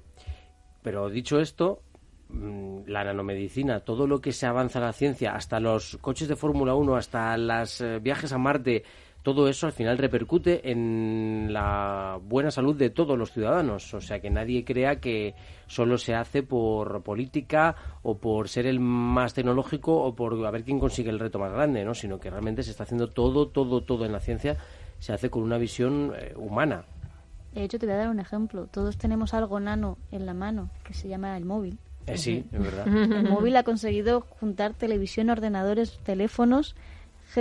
[0.81, 1.81] pero dicho esto,
[2.29, 6.35] mm, la nanomedicina, todo lo que se avanza en la ciencia, hasta los coches de
[6.35, 8.83] Fórmula 1, hasta los viajes a Marte,
[9.27, 13.93] todo eso al final repercute en la buena salud de todos los ciudadanos.
[13.93, 15.35] O sea, que nadie crea que
[15.65, 20.63] solo se hace por política o por ser el más tecnológico o por a ver
[20.63, 21.93] quién consigue el reto más grande, ¿no?
[21.93, 24.55] Sino que realmente se está haciendo todo, todo, todo en la ciencia,
[24.97, 26.85] se hace con una visión eh, humana.
[27.53, 28.67] De hecho, te voy a dar un ejemplo.
[28.67, 31.77] Todos tenemos algo nano en la mano que se llama el móvil.
[32.05, 32.87] Eh, sí, es verdad.
[32.87, 36.77] El móvil ha conseguido juntar televisión, ordenadores, teléfonos,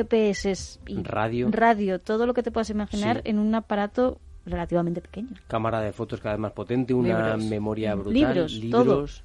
[0.05, 1.49] GPS y Radio.
[1.51, 3.31] radio, todo lo que te puedas imaginar Sí.
[3.31, 5.31] en un aparato relativamente pequeño.
[5.49, 7.45] cámara de fotos cada vez más potente, una Libros.
[7.51, 9.25] memoria brutal, Libros, libros.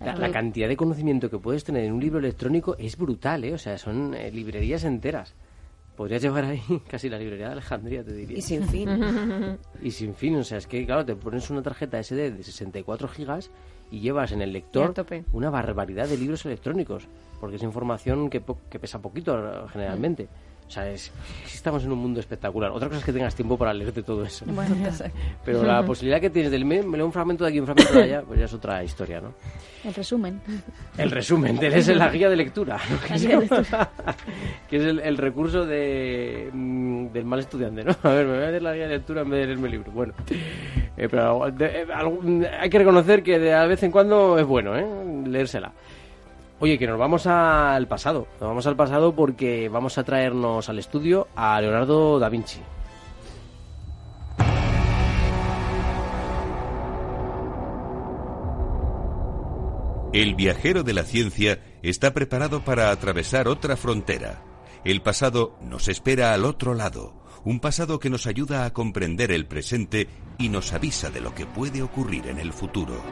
[0.00, 3.52] La cantidad de conocimiento que puedes tener en un libro electrónico es brutal, ¿eh?
[3.54, 5.34] O sea, son eh, librerías enteras.
[5.96, 8.38] Podrías llevar ahí casi la librería de Alejandría, te diría.
[8.38, 8.88] Y sin fin.
[9.82, 13.08] Y sin fin, o sea, es que, claro, te pones una tarjeta SD de 64
[13.08, 13.50] gigas
[13.90, 14.92] y llevas en el lector
[15.32, 17.06] una barbaridad de libros electrónicos,
[17.40, 20.28] porque es información que, po- que pesa poquito generalmente.
[20.66, 21.10] O sea, es,
[21.46, 22.70] es estamos en un mundo espectacular.
[22.70, 24.44] Otra cosa es que tengas tiempo para leerte todo eso.
[24.46, 24.76] Bueno.
[25.44, 27.94] Pero la posibilidad que tienes del me, me leo un fragmento de aquí, un fragmento
[27.94, 29.32] de allá, pues ya es otra historia, ¿no?
[29.82, 30.42] El resumen.
[30.98, 33.00] El resumen, te lees la guía de lectura, ¿no?
[33.00, 33.88] que, se llama-
[34.68, 37.96] que es el, el recurso de, mm, del mal estudiante, ¿no?
[38.02, 39.72] A ver, me voy a leer la guía de lectura en vez de leerme el
[39.72, 39.90] libro.
[39.92, 40.12] Bueno,
[40.98, 41.08] eh,
[41.60, 44.86] eh, hay que reconocer que de vez en cuando es bueno, ¿eh?
[45.26, 45.72] Leérsela.
[46.60, 48.26] Oye, que nos vamos al pasado.
[48.40, 52.60] Nos vamos al pasado porque vamos a traernos al estudio a Leonardo da Vinci.
[60.12, 64.42] El viajero de la ciencia está preparado para atravesar otra frontera.
[64.84, 67.12] El pasado nos espera al otro lado,
[67.44, 71.46] un pasado que nos ayuda a comprender el presente y nos avisa de lo que
[71.46, 73.02] puede ocurrir en el futuro.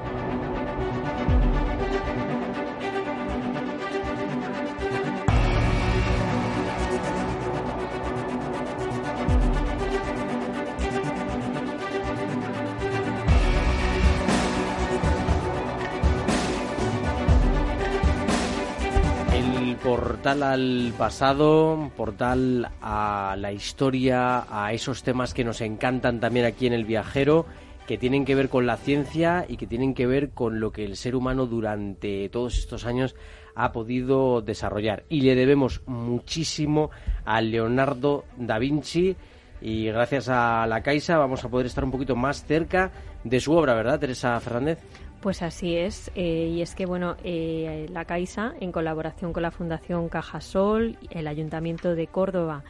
[19.86, 26.66] Portal al pasado, portal a la historia, a esos temas que nos encantan también aquí
[26.66, 27.46] en El Viajero,
[27.86, 30.84] que tienen que ver con la ciencia y que tienen que ver con lo que
[30.84, 33.14] el ser humano durante todos estos años
[33.54, 35.04] ha podido desarrollar.
[35.08, 36.90] Y le debemos muchísimo
[37.24, 39.14] a Leonardo da Vinci
[39.60, 42.90] y gracias a la Caixa vamos a poder estar un poquito más cerca
[43.22, 44.80] de su obra, ¿verdad, Teresa Fernández?
[45.20, 49.50] Pues así es, eh, y es que bueno, eh, la Caixa, en colaboración con la
[49.50, 52.62] Fundación Cajasol, el Ayuntamiento de Córdoba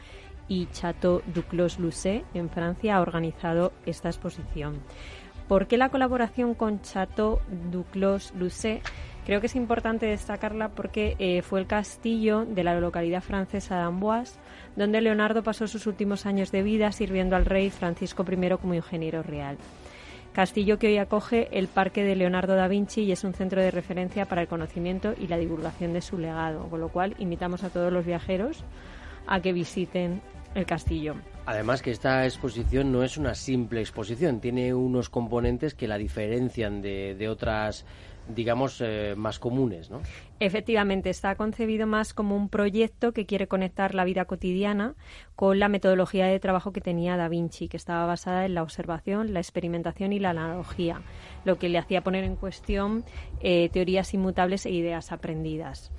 [0.47, 4.79] y Chateau Duclos Lucé en Francia ha organizado esta exposición.
[5.47, 7.39] ¿Por qué la colaboración con Chateau
[7.71, 8.81] Duclos Lucé?
[9.25, 13.81] Creo que es importante destacarla porque eh, fue el castillo de la localidad francesa de
[13.81, 14.39] Amboise,
[14.77, 19.23] donde Leonardo pasó sus últimos años de vida sirviendo al rey Francisco I como ingeniero
[19.23, 19.57] real.
[20.37, 23.71] Castillo que hoy acoge el Parque de Leonardo da Vinci y es un centro de
[23.71, 27.71] referencia para el conocimiento y la divulgación de su legado, con lo cual invitamos a
[27.71, 28.63] todos los viajeros
[29.25, 30.21] a que visiten
[30.53, 31.15] el castillo.
[31.47, 36.83] Además que esta exposición no es una simple exposición, tiene unos componentes que la diferencian
[36.83, 37.83] de, de otras
[38.33, 40.01] digamos, eh, más comunes, ¿no?
[40.39, 44.95] Efectivamente, está concebido más como un proyecto que quiere conectar la vida cotidiana
[45.35, 49.33] con la metodología de trabajo que tenía Da Vinci, que estaba basada en la observación,
[49.33, 51.01] la experimentación y la analogía,
[51.45, 53.03] lo que le hacía poner en cuestión
[53.39, 55.91] eh, teorías inmutables e ideas aprendidas.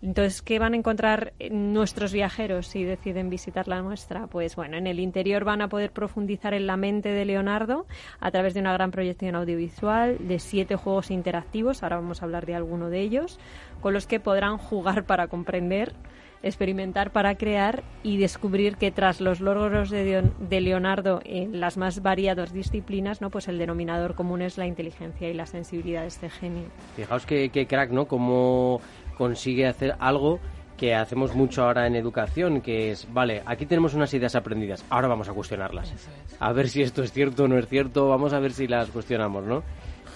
[0.00, 4.28] Entonces, ¿qué van a encontrar nuestros viajeros si deciden visitar la nuestra?
[4.28, 7.86] Pues bueno, en el interior van a poder profundizar en la mente de Leonardo
[8.20, 12.46] a través de una gran proyección audiovisual de siete juegos interactivos, ahora vamos a hablar
[12.46, 13.38] de alguno de ellos,
[13.80, 15.94] con los que podrán jugar para comprender
[16.42, 22.52] experimentar para crear y descubrir que tras los logros de, Leonardo en las más variadas
[22.52, 23.30] disciplinas, ¿no?
[23.30, 26.64] pues el denominador común es la inteligencia y la sensibilidad de este genio.
[26.96, 28.06] Fijaos que, crack, ¿no?
[28.06, 28.80] Como
[29.18, 30.38] consigue hacer algo
[30.78, 35.08] que hacemos mucho ahora en educación, que es, vale, aquí tenemos unas ideas aprendidas, ahora
[35.08, 35.92] vamos a cuestionarlas.
[36.38, 38.88] A ver si esto es cierto o no es cierto, vamos a ver si las
[38.88, 39.64] cuestionamos, ¿no?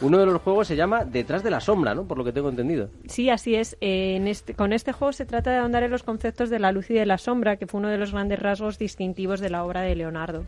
[0.01, 2.05] Uno de los juegos se llama Detrás de la sombra, ¿no?
[2.05, 2.89] Por lo que tengo entendido.
[3.07, 3.77] Sí, así es.
[3.81, 6.73] Eh, en este, con este juego se trata de ahondar en los conceptos de la
[6.73, 9.65] luz y de la sombra, que fue uno de los grandes rasgos distintivos de la
[9.65, 10.47] obra de Leonardo.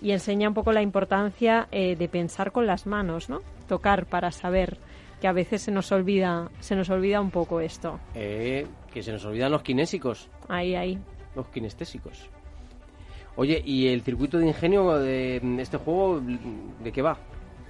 [0.00, 3.40] Y enseña un poco la importancia eh, de pensar con las manos, ¿no?
[3.66, 4.78] Tocar para saber
[5.24, 7.98] que a veces se nos olvida, se nos olvida un poco esto.
[8.14, 10.28] Eh, que se nos olvidan los kinésicos.
[10.50, 10.98] Ahí, ahí.
[11.34, 12.28] Los kinestésicos.
[13.34, 17.16] Oye, ¿y el circuito de ingenio de este juego de qué va?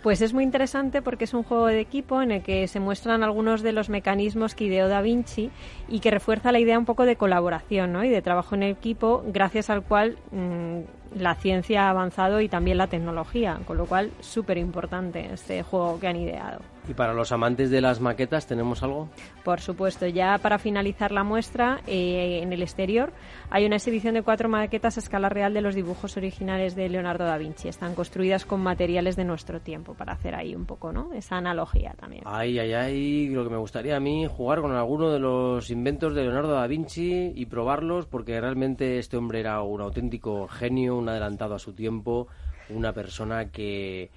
[0.03, 3.23] Pues es muy interesante porque es un juego de equipo en el que se muestran
[3.23, 5.53] algunos de los mecanismos que ideó Da Vinci
[5.87, 8.03] y que refuerza la idea un poco de colaboración ¿no?
[8.03, 12.79] y de trabajo en equipo, gracias al cual mm, la ciencia ha avanzado y también
[12.79, 16.74] la tecnología, con lo cual súper importante este juego que han ideado.
[16.87, 19.09] ¿Y para los amantes de las maquetas tenemos algo?
[19.42, 23.12] Por supuesto, ya para finalizar la muestra, eh, en el exterior
[23.51, 27.25] hay una exhibición de cuatro maquetas a escala real de los dibujos originales de Leonardo
[27.25, 27.68] da Vinci.
[27.68, 31.12] Están construidas con materiales de nuestro tiempo, para hacer ahí un poco, ¿no?
[31.14, 32.25] Esa analogía también.
[32.27, 36.14] Ay, ay, ay, lo que me gustaría a mí, jugar con alguno de los inventos
[36.14, 41.09] de Leonardo da Vinci y probarlos, porque realmente este hombre era un auténtico genio, un
[41.09, 42.29] adelantado a su tiempo,
[42.68, 44.11] una persona que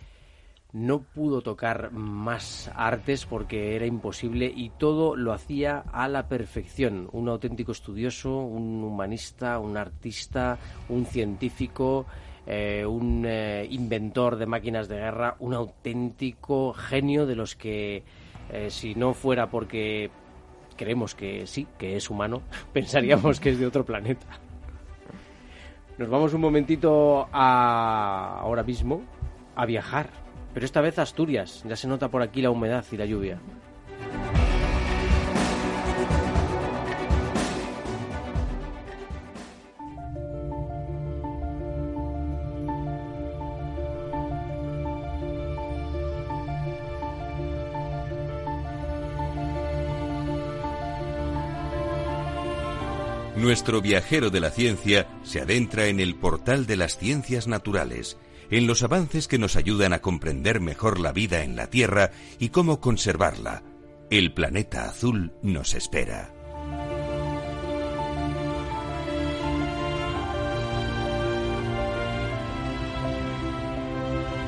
[0.73, 7.10] no pudo tocar más artes porque era imposible y todo lo hacía a la perfección.
[7.13, 10.58] Un auténtico estudioso, un humanista, un artista,
[10.89, 12.06] un científico,
[12.45, 18.03] eh, un eh, inventor de máquinas de guerra, un auténtico genio de los que,
[18.51, 20.12] eh, si no fuera porque
[20.75, 22.41] creemos que sí, que es humano,
[22.73, 24.27] pensaríamos que es de otro planeta.
[25.97, 29.01] Nos vamos un momentito a ahora mismo
[29.56, 30.27] a viajar
[30.58, 33.39] pero esta vez Asturias, ya se nota por aquí la humedad y la lluvia.
[53.36, 58.17] Nuestro viajero de la ciencia se adentra en el portal de las ciencias naturales
[58.52, 62.50] en los avances que nos ayudan a comprender mejor la vida en la Tierra y
[62.50, 63.63] cómo conservarla.
[64.10, 66.33] El planeta azul nos espera.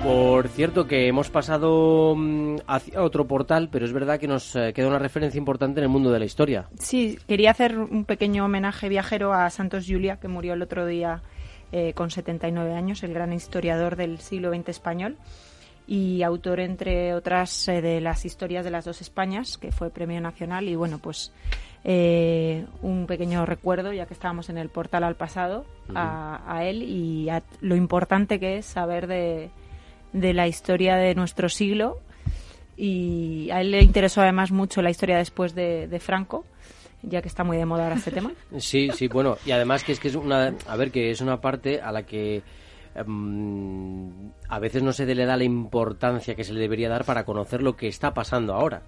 [0.04, 4.72] Por cierto que hemos pasado mm, hacia otro portal, pero es verdad que nos eh,
[4.74, 6.70] queda una referencia importante en el mundo de la historia.
[6.80, 11.22] Sí, quería hacer un pequeño homenaje viajero a Santos Julia, que murió el otro día
[11.72, 15.18] eh, con 79 años, el gran historiador del siglo XX español
[15.90, 20.22] y autor, entre otras, eh, de las historias de las dos Españas, que fue premio
[20.22, 20.68] nacional.
[20.68, 21.32] Y bueno, pues
[21.84, 25.66] eh, un pequeño recuerdo, ya que estábamos en el portal al pasado,
[25.96, 29.50] a, él y a lo importante que es saber de,
[30.14, 32.00] de la historia de nuestro siglo.
[32.78, 36.46] Y a él le interesó además mucho la historia después de, de Franco
[37.02, 38.32] ya que está muy de moda ahora este tema.
[38.58, 41.42] Sí, sí, bueno, y además que es que es una, a ver, que es una
[41.42, 42.44] parte a la que
[42.96, 47.26] em, a veces no se le da la importancia que se le debería dar para
[47.26, 48.84] conocer lo que está pasando ahora.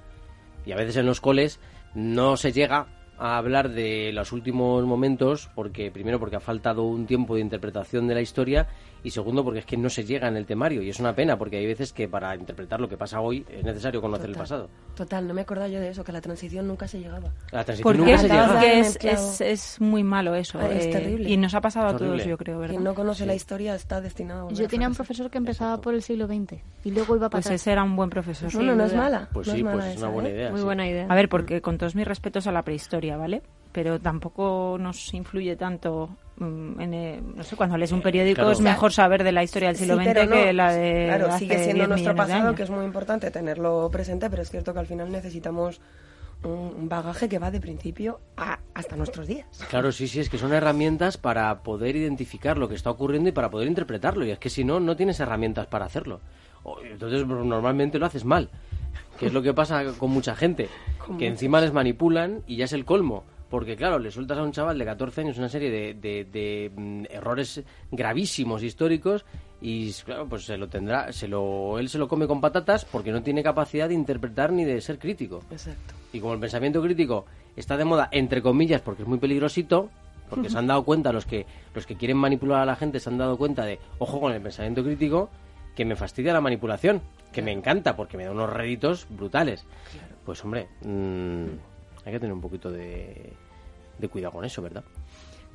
[0.66, 1.60] Y a veces en los coles
[1.96, 2.88] no se llega
[3.18, 8.08] a hablar de los últimos momentos porque primero porque ha faltado un tiempo de interpretación
[8.08, 8.68] de la historia
[9.04, 11.38] y segundo porque es que no se llega en el temario y es una pena
[11.38, 14.70] porque hay veces que para interpretar lo que pasa hoy es necesario conocer el pasado.
[14.96, 17.32] Total, no me acordaba yo de eso, que la transición nunca se llegaba.
[17.52, 18.54] La transición nunca se llegaba.
[18.54, 20.60] Porque es, es, es, muy malo eso.
[20.60, 21.30] Ah, es eh, terrible.
[21.30, 22.76] Y nos ha pasado a todos, yo creo, ¿verdad?
[22.76, 25.94] Quien no conoce la historia está destinado a Yo tenía un profesor que empezaba por
[25.94, 28.54] el siglo XX y luego iba para Pues ese era un buen profesor.
[28.56, 29.30] No, no, no es mala.
[29.34, 30.34] Pues no sí, es mala pues es una buena ¿eh?
[30.34, 30.50] idea.
[30.52, 30.66] Muy sí.
[30.66, 31.08] buena idea.
[31.10, 33.42] A ver, porque con todos mis respetos a la prehistoria, ¿vale?
[33.72, 36.10] Pero tampoco nos influye tanto.
[36.38, 38.52] mm, En, eh, no sé, cuando lees un periódico claro.
[38.52, 40.32] es mejor saber de la historia del Sí, siglo XX pero no.
[40.32, 41.06] que la de.
[41.08, 44.50] Claro, hace sigue siendo 10 nuestro pasado, que es muy importante tenerlo presente, pero es
[44.50, 45.80] cierto que al final necesitamos
[46.44, 49.46] un un bagaje que va de principio a, hasta nuestros días.
[49.70, 53.32] Claro, sí, sí, es que son herramientas para poder identificar lo que está ocurriendo y
[53.32, 54.26] para poder interpretarlo.
[54.26, 56.20] Y es que si no, no tienes herramientas para hacerlo.
[56.64, 58.50] O- Entonces, normalmente lo haces mal.
[59.20, 60.68] Que es lo que pasa con mucha gente.
[61.20, 63.24] que encima les manipulan y ya es el colmo.
[63.52, 66.72] Porque, claro, le sueltas a un chaval de 14 años una serie de, de- de,
[66.74, 69.26] mm, errores gravísimos históricos
[69.62, 73.12] y, claro, pues se lo tendrá, se lo, él se lo come con patatas porque
[73.12, 75.44] no tiene capacidad de interpretar ni de ser crítico.
[75.52, 75.94] Exacto.
[76.14, 77.26] Y como el pensamiento crítico
[77.56, 79.90] está de moda, entre comillas, porque es muy peligrosito,
[80.30, 81.46] porque se han dado cuenta, los que,
[81.76, 84.42] los que quieren manipular a la gente se han dado cuenta de, ojo con el
[84.42, 85.30] pensamiento crítico,
[85.76, 87.02] que me fastidia la manipulación,
[87.34, 89.66] que me encanta porque me da unos réditos brutales.
[90.26, 91.46] Pues hombre, mm,
[92.06, 93.34] hay que tener un poquito de,
[93.98, 94.84] de cuidado con eso, ¿verdad?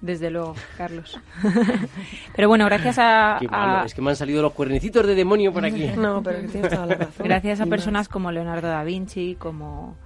[0.00, 1.18] Desde luego, Carlos.
[2.36, 5.14] Pero bueno, gracias a, Qué malo, a- es que me han salido los cuernicitos de
[5.14, 5.86] demonio por aquí.
[5.96, 7.26] No, pero que tienes toda la razón.
[7.26, 9.96] gracias a personas como Leonardo da Vinci, como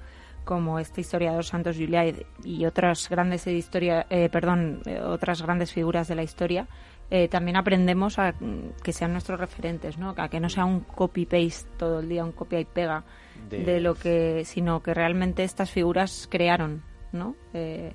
[0.44, 5.42] como este historiador Santos Juliá y, y otras grandes de historia, eh, perdón, eh, otras
[5.42, 6.66] grandes figuras de la historia,
[7.10, 10.12] eh, también aprendemos a mm, que sean nuestros referentes, ¿no?
[10.16, 13.04] A que no sea un copy paste todo el día, un copia y pega
[13.50, 16.82] De- de, lo que, sino que realmente estas figuras crearon,
[17.12, 17.34] ¿no?
[17.52, 17.92] Eh,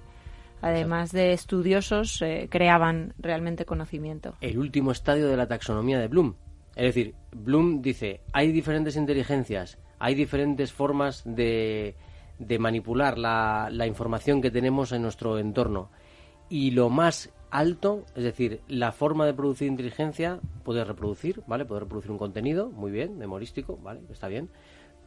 [0.61, 4.35] además de estudiosos, eh, creaban realmente conocimiento.
[4.41, 6.35] el último estadio de la taxonomía de Bloom.
[6.75, 11.95] Es decir, Bloom dice, hay diferentes inteligencias, hay diferentes formas de,
[12.37, 15.89] de manipular la, la información que tenemos en nuestro entorno.
[16.49, 21.63] Y lo más alto, es decir, la forma de producir inteligencia, puedes reproducir, ¿vale?
[21.65, 24.01] Puedes reproducir un contenido, muy bien, memorístico, ¿vale?
[24.11, 24.49] Está bien.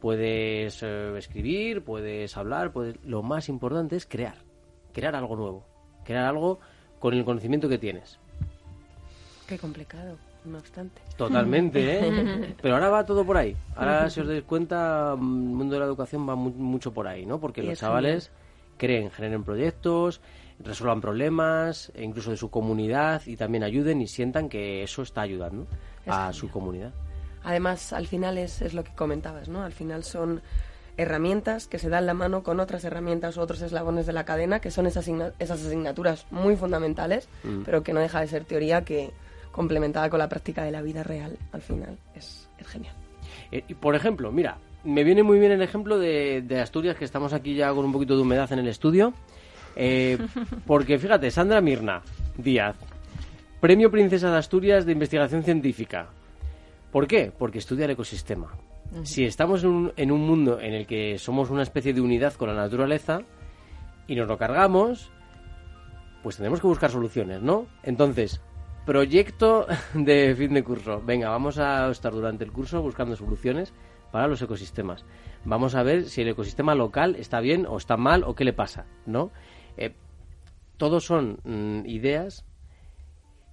[0.01, 2.95] Puedes eh, escribir, puedes hablar, puedes...
[3.03, 4.35] lo más importante es crear,
[4.93, 5.65] crear algo nuevo,
[6.05, 6.59] crear algo
[6.99, 8.17] con el conocimiento que tienes.
[9.47, 11.01] Qué complicado, no obstante.
[11.17, 12.55] Totalmente, ¿eh?
[12.61, 13.55] Pero ahora va todo por ahí.
[13.75, 17.07] Ahora, si os dais cuenta, mm, el mundo de la educación va mu- mucho por
[17.07, 17.39] ahí, ¿no?
[17.39, 18.31] Porque Y los es chavales
[18.77, 20.21] creen, generen proyectos,
[20.59, 25.21] resuelvan problemas, e incluso de su comunidad, y también ayuden y sientan que eso está
[25.21, 25.63] ayudando
[26.05, 26.33] Es a genial.
[26.33, 26.93] su comunidad.
[27.49, 29.63] Además, al final es, es lo que comentabas, ¿no?
[29.63, 30.41] Al final son
[30.97, 34.59] herramientas que se dan la mano con otras herramientas u otros eslabones de la cadena,
[34.59, 37.61] que son esas, asigna- esas asignaturas muy fundamentales, Mm.
[37.65, 39.11] pero que no deja de ser teoría que
[39.51, 42.93] complementada con la práctica de la vida real, al final es, es genial.
[43.51, 47.05] Eh, y por ejemplo, mira, me viene muy bien el ejemplo de, de Asturias, que
[47.05, 49.11] estamos aquí ya con un poquito de humedad en el estudio.
[49.75, 50.17] Eh,
[50.67, 52.01] porque fíjate, Sandra Mirna
[52.37, 52.75] Díaz,
[53.59, 56.09] Premio Princesa de Asturias de Investigación Científica.
[56.91, 57.31] ¿Por qué?
[57.37, 58.51] Porque estudia el ecosistema.
[59.03, 62.33] Si estamos en un, en un mundo en el que somos una especie de unidad
[62.33, 63.21] con la naturaleza
[64.07, 65.11] y nos lo cargamos,
[66.23, 67.67] pues tenemos que buscar soluciones, ¿no?
[67.83, 68.41] Entonces,
[68.85, 71.01] proyecto de fin de curso.
[71.05, 73.73] Venga, vamos a estar durante el curso buscando soluciones
[74.11, 75.05] para los ecosistemas.
[75.45, 78.53] Vamos a ver si el ecosistema local está bien o está mal o qué le
[78.53, 79.31] pasa, ¿no?
[79.77, 79.93] Eh,
[80.77, 82.45] todos son mm, ideas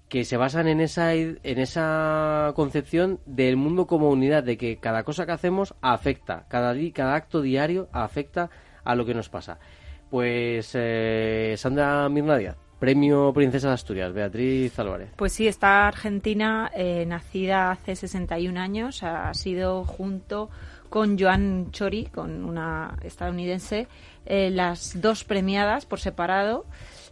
[0.09, 5.03] que se basan en esa, en esa concepción del mundo como unidad, de que cada
[5.03, 8.51] cosa que hacemos afecta, cada, di- cada acto diario afecta
[8.85, 9.59] a lo que nos pasa.
[10.11, 15.11] Pues eh, Sandra Mirna Díaz, Premio Princesa de Asturias, Beatriz Álvarez.
[15.17, 20.51] Pues sí, esta argentina, eh, nacida hace 61 años, ha sido junto
[20.89, 23.89] con Joan Chori, con una estadounidense,
[24.25, 26.65] eh, las dos premiadas por separado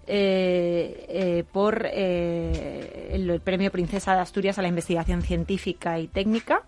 [0.07, 6.63] eh, eh, por eh, el, premio Princesa de Asturias a la investigación científica y técnica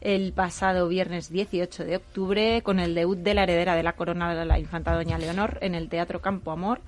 [0.00, 4.32] el pasado viernes 18 de octubre con el debut de la heredera de la corona
[4.32, 6.80] de la infanta doña Leonor en el Teatro Campo Amor.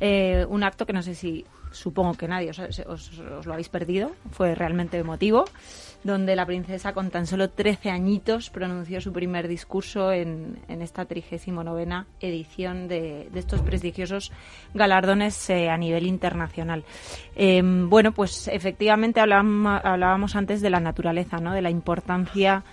[0.00, 4.98] un acto que no sé si supongo que nadie os, lo habéis perdido, fue realmente
[4.98, 5.44] emotivo,
[6.04, 12.04] donde la princesa con tan solo 13 añitos pronunció su primer discurso en, esta 39
[12.20, 14.32] edición de, estos prestigiosos
[14.74, 16.84] galardones eh, a nivel internacional.
[17.36, 21.52] Em, bueno, pues efectivamente hablábamos, hablábamos antes de la naturaleza, ¿no?
[21.52, 22.64] de la importancia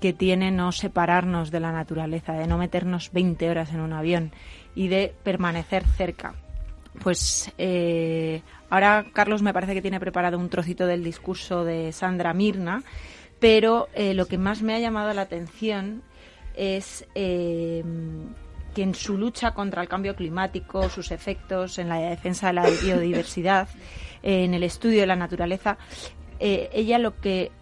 [0.00, 4.32] que tiene no separarnos de la naturaleza, de no meternos 20 horas en un avión
[4.74, 6.34] y de permanecer cerca
[7.02, 12.32] pues eh, ahora Carlos me parece que tiene preparado un trocito del discurso de Sandra
[12.34, 12.82] Mirna,
[13.40, 16.02] pero eh, lo que más me ha llamado la atención
[16.54, 17.82] es eh,
[18.74, 22.70] que en su lucha contra el cambio climático, sus efectos en la defensa de la
[22.70, 23.68] biodiversidad,
[24.22, 25.76] en el estudio de la naturaleza,
[26.38, 27.52] ella lo que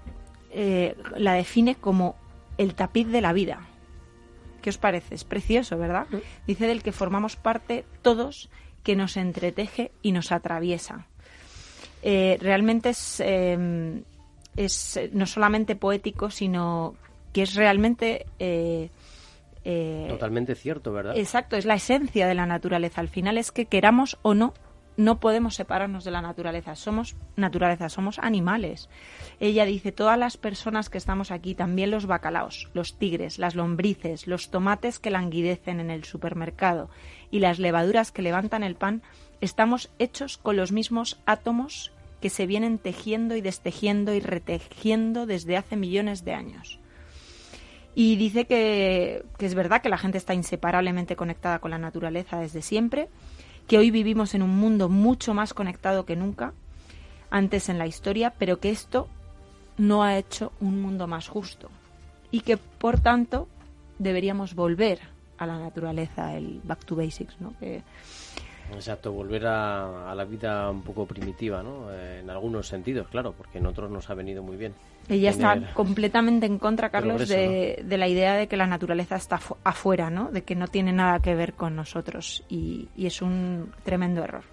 [1.16, 2.16] la define como
[2.58, 3.66] el tapiz de la vida.
[4.62, 5.14] ¿Qué os parece?
[5.14, 6.06] Es precioso, ¿verdad?
[6.46, 8.48] Dice del que formamos parte todos
[8.82, 11.06] que nos entreteje y nos atraviesa.
[12.02, 14.02] Eh, realmente es, em,
[14.56, 16.94] es no solamente poético, sino
[17.32, 18.26] que es realmente...
[18.38, 18.90] Eh,
[19.64, 21.16] eh, Totalmente cierto, ¿verdad?
[21.16, 23.00] Exacto, es la esencia de la naturaleza.
[23.00, 24.54] Al final es que queramos o no,
[24.96, 26.74] no podemos separarnos de la naturaleza.
[26.76, 28.88] Somos naturaleza, somos animales.
[29.40, 34.26] Ella dice, todas las personas que estamos aquí, también los bacalaos, los tigres, las lombrices,
[34.26, 36.90] los tomates que languidecen en el supermercado,
[37.30, 39.02] y las levaduras que levantan el pan,
[39.40, 45.56] estamos hechos con los mismos átomos que se vienen tejiendo y destejiendo y retejiendo desde
[45.56, 46.78] hace millones de años.
[47.94, 52.38] Y dice que, que, es verdad que la gente está inseparablemente conectada con la naturaleza
[52.38, 53.08] desde siempre,
[53.72, 56.52] que hoy vivimos en un mundo mucho más conectado que nunca
[57.30, 59.08] antes en la historia, pero que esto
[59.78, 61.70] no ha hecho un mundo más justo
[62.30, 63.48] y que por tanto
[63.98, 65.00] deberíamos volver
[65.38, 67.54] a la naturaleza, el back to basics, ¿no?
[67.60, 67.82] Que...
[68.72, 71.92] Exacto, volver a, la vida un poco primitiva, ¿no?
[71.92, 74.74] en algunos sentidos, claro, porque en otros nos ha venido muy bien.
[75.08, 80.10] Ella está completamente en contra, Carlos, de, la idea de que la naturaleza está afuera,
[80.10, 80.30] ¿no?
[80.30, 84.44] De que no tiene nada que ver con nosotros y, es un tremendo error.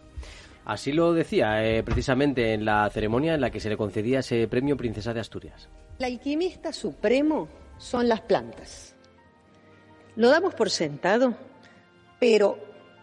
[0.65, 4.47] Así lo decía eh, precisamente en la ceremonia en la que se le concedía ese
[4.47, 5.69] premio Princesa de Asturias.
[5.97, 7.47] El alquimista supremo
[7.77, 8.95] son las plantas.
[10.15, 11.33] Lo damos por sentado,
[12.19, 12.57] pero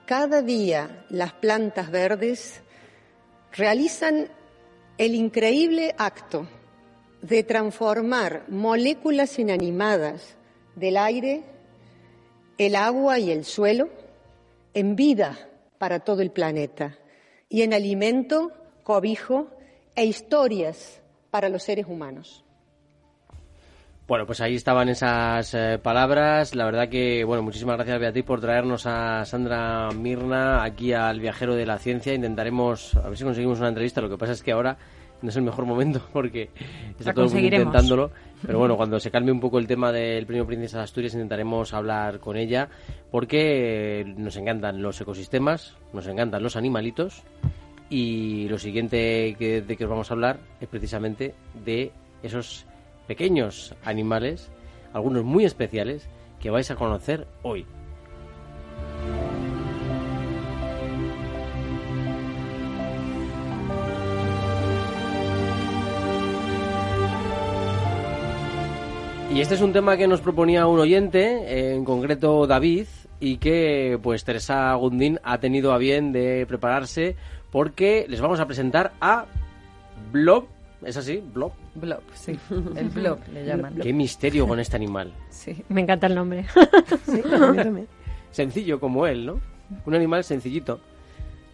[0.07, 2.63] cada día las plantas verdes
[3.53, 4.29] realizan
[4.99, 6.49] el increíble acto
[7.23, 10.37] de transformar moléculas inanimadas
[10.77, 11.43] del aire,
[12.57, 13.89] el agua y el suelo
[14.75, 15.37] en vida
[15.79, 16.97] para todo el planeta
[17.49, 18.53] y en alimento,
[18.85, 19.49] cobijo
[19.97, 21.01] e historias
[21.31, 22.46] para los seres humanos.
[24.07, 26.55] Bueno, pues ahí estaban esas eh, palabras.
[26.55, 31.57] La verdad que, bueno, muchísimas gracias Beatriz por traernos a Sandra Mirna aquí al viajero
[31.57, 32.15] de la ciencia.
[32.15, 34.01] Intentaremos, a ver si conseguimos una entrevista.
[34.01, 34.79] Lo que pasa es que ahora
[35.23, 36.51] no es el mejor momento porque
[36.97, 38.13] está todo el mundo intentándolo.
[38.43, 41.75] Pero bueno, cuando se calme un poco el tema del premio Princesa de Asturias intentaremos
[41.75, 42.69] hablar con ella
[43.11, 47.25] porque nos encantan los ecosistemas, nos encantan los animalitos
[47.91, 51.35] y lo siguiente que, de que os vamos a hablar es precisamente
[51.65, 51.91] de
[52.23, 52.67] esos
[53.07, 54.51] pequeños animales,
[54.93, 56.09] algunos muy especiales,
[56.41, 57.67] que vais a conocer hoy.
[69.37, 72.87] Y este es un tema que nos proponía un oyente, en concreto David,
[73.21, 77.17] y que pues Teresa Gundín ha tenido a bien de prepararse
[77.51, 79.27] porque les vamos a presentar a
[80.11, 80.47] Blob
[80.87, 81.21] ¿Es así?
[81.35, 81.53] ¿Blob?
[81.75, 82.39] Blob, sí.
[82.77, 83.75] El blob le llaman.
[83.75, 85.13] Qué misterio con este animal.
[85.31, 86.47] Sí, me encanta el nombre.
[87.07, 87.23] sí,
[88.31, 89.41] Sencillo como él, ¿no?
[89.85, 90.81] Un animal sencillito.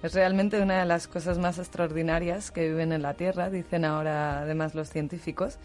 [0.03, 4.41] Es realmente una de las cosas más extraordinarias que viven en la Tierra, dicen ahora
[4.41, 5.59] además los científicos.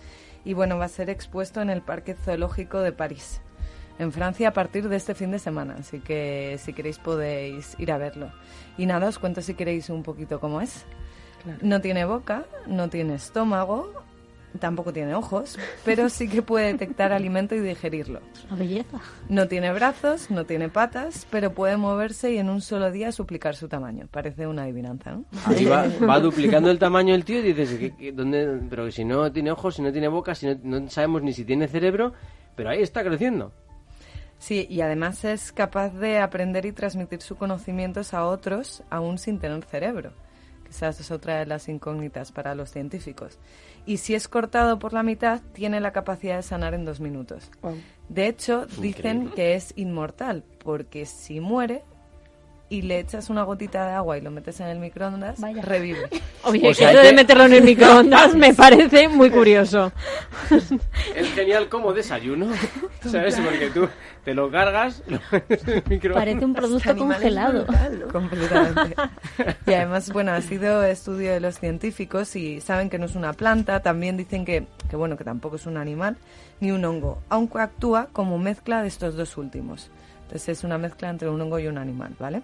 [0.45, 3.41] Y bueno, va a ser expuesto en el Parque Zoológico de París,
[3.99, 5.75] en Francia, a partir de este fin de semana.
[5.77, 8.31] Así que si queréis podéis ir a verlo.
[8.77, 10.85] Y nada, os cuento si queréis un poquito cómo es.
[11.61, 13.93] No tiene boca, no tiene estómago,
[14.57, 18.21] tampoco tiene ojos, pero sí que puede detectar alimento y digerirlo.
[18.49, 18.99] La belleza.
[19.29, 23.55] No tiene brazos, no tiene patas, pero puede moverse y en un solo día suplicar
[23.55, 24.07] su tamaño.
[24.09, 25.25] Parece una adivinanza, ¿no?
[25.45, 28.59] Ahí va, duplicando el tamaño el tío y dices, ¿dónde?
[28.69, 31.45] pero si no tiene ojos, si no tiene boca, si no, no sabemos ni si
[31.45, 32.13] tiene cerebro,
[32.55, 33.51] pero ahí está creciendo.
[34.39, 39.39] Sí, y además es capaz de aprender y transmitir sus conocimientos a otros aún sin
[39.39, 40.11] tener cerebro.
[40.67, 43.39] Quizás es otra de las incógnitas para los científicos.
[43.85, 47.49] Y si es cortado por la mitad, tiene la capacidad de sanar en dos minutos.
[48.09, 51.83] De hecho, dicen que es inmortal, porque si muere,
[52.69, 56.09] y le echas una gotita de agua y lo metes en el microondas, revive.
[56.43, 59.91] Oye, eso de meterlo en el microondas me parece muy curioso.
[61.15, 62.47] Es genial como desayuno,
[63.05, 63.39] ¿sabes?
[63.39, 63.87] Porque tú
[64.25, 66.25] te lo cargas, lo metes en el microondas.
[66.25, 67.65] Parece un producto congelado.
[68.11, 68.95] Completamente.
[69.65, 73.33] Y además, bueno, ha sido estudio de los científicos y saben que no es una
[73.33, 76.17] planta, también dicen que, que bueno, que tampoco es un animal
[76.59, 79.91] ni un hongo, aunque actúa como mezcla de estos dos últimos.
[80.27, 82.41] Entonces es una mezcla entre un hongo y un animal, ¿vale?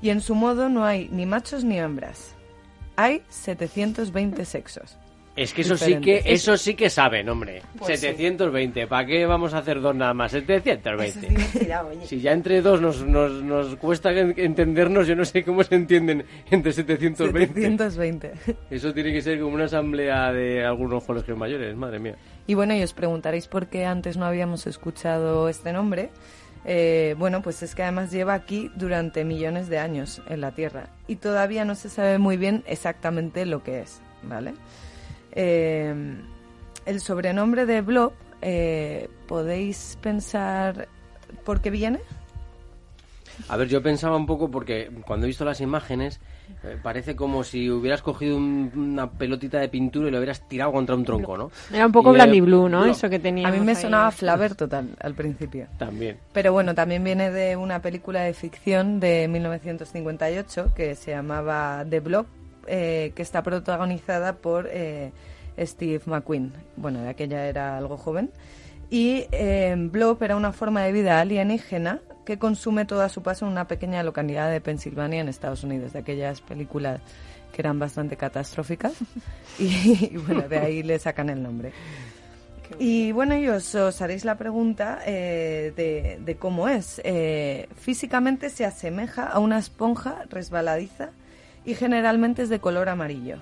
[0.00, 2.36] Y en su modo no hay ni machos ni hembras.
[2.94, 4.96] Hay 720 sexos.
[5.34, 7.62] Es que eso sí que eso sí que saben, hombre.
[7.82, 8.86] 720.
[8.86, 10.32] ¿Para qué vamos a hacer dos nada más?
[10.32, 12.06] 720.
[12.06, 16.24] Si ya entre dos nos, nos, nos, cuesta entendernos, yo no sé cómo se entienden
[16.50, 17.54] entre 720.
[17.54, 18.32] 720.
[18.70, 22.16] Eso tiene que ser como una asamblea de algunos colegios mayores, madre mía.
[22.46, 26.10] Y bueno, y os preguntaréis por qué antes no habíamos escuchado este nombre.
[26.64, 30.90] Eh, bueno, pues es que además lleva aquí durante millones de años en la Tierra
[31.06, 34.54] y todavía no se sabe muy bien exactamente lo que es, ¿vale?
[35.32, 35.94] Eh,
[36.84, 40.88] el sobrenombre de Blob, eh, ¿podéis pensar
[41.44, 42.00] por qué viene?
[43.48, 46.20] A ver, yo pensaba un poco porque cuando he visto las imágenes
[46.62, 50.94] eh, parece como si hubieras cogido una pelotita de pintura y lo hubieras tirado contra
[50.94, 51.50] un tronco, ¿no?
[51.72, 52.84] Era un poco Blandy Blue, ¿no?
[52.84, 53.48] Eso que tenía.
[53.48, 55.68] A mí me sonaba Flaver total al principio.
[55.78, 56.18] También.
[56.32, 62.00] Pero bueno, también viene de una película de ficción de 1958 que se llamaba The
[62.00, 62.26] Blob,
[62.66, 65.12] eh, que está protagonizada por eh,
[65.58, 66.52] Steve McQueen.
[66.76, 68.30] Bueno, de aquella era algo joven.
[68.90, 69.26] Y
[69.76, 72.00] Blob era una forma de vida alienígena
[72.30, 75.94] que consume todo a su paso en una pequeña localidad de Pensilvania en Estados Unidos,
[75.94, 77.00] de aquellas películas
[77.52, 78.92] que eran bastante catastróficas
[79.58, 81.72] y, bueno, de ahí le sacan el nombre.
[82.78, 87.00] Y bueno, y os, haréis la pregunta eh, de, cómo es.
[87.02, 91.10] Eh, físicamente se asemeja a una esponja resbaladiza
[91.64, 93.38] y generalmente es de color amarillo.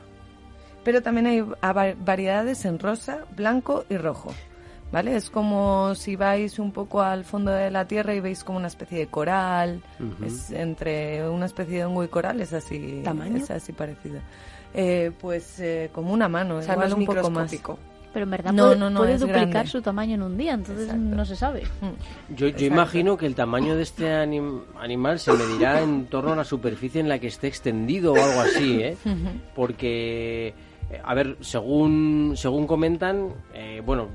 [0.82, 1.45] Pero también hay
[2.07, 4.32] variedades en rosa, blanco y rojo.
[4.93, 5.16] ¿Vale?
[5.16, 8.68] Es como si vais un poco al fondo de la tierra y veis como una
[8.68, 9.82] especie de coral,
[10.24, 13.03] es entre una especie de hongo y coral, es así,
[13.34, 14.20] es así parecido.
[14.74, 17.55] Eh, pues eh, como una mano, o igual un poco más.
[18.12, 21.36] Pero en verdad no, puede, puede duplicar su tamaño en un día, entonces no se
[21.36, 21.64] sabe.
[21.80, 22.34] Mm.
[22.34, 26.45] Yo, yo imagino que el tamaño de este animal se medirá en torno a la
[26.45, 28.97] superficie en la que esté extendido o algo así, ¿eh?
[29.55, 30.55] Porque,
[30.91, 33.34] eh, a ver, según, según comentan,
[33.84, 34.09] bueno,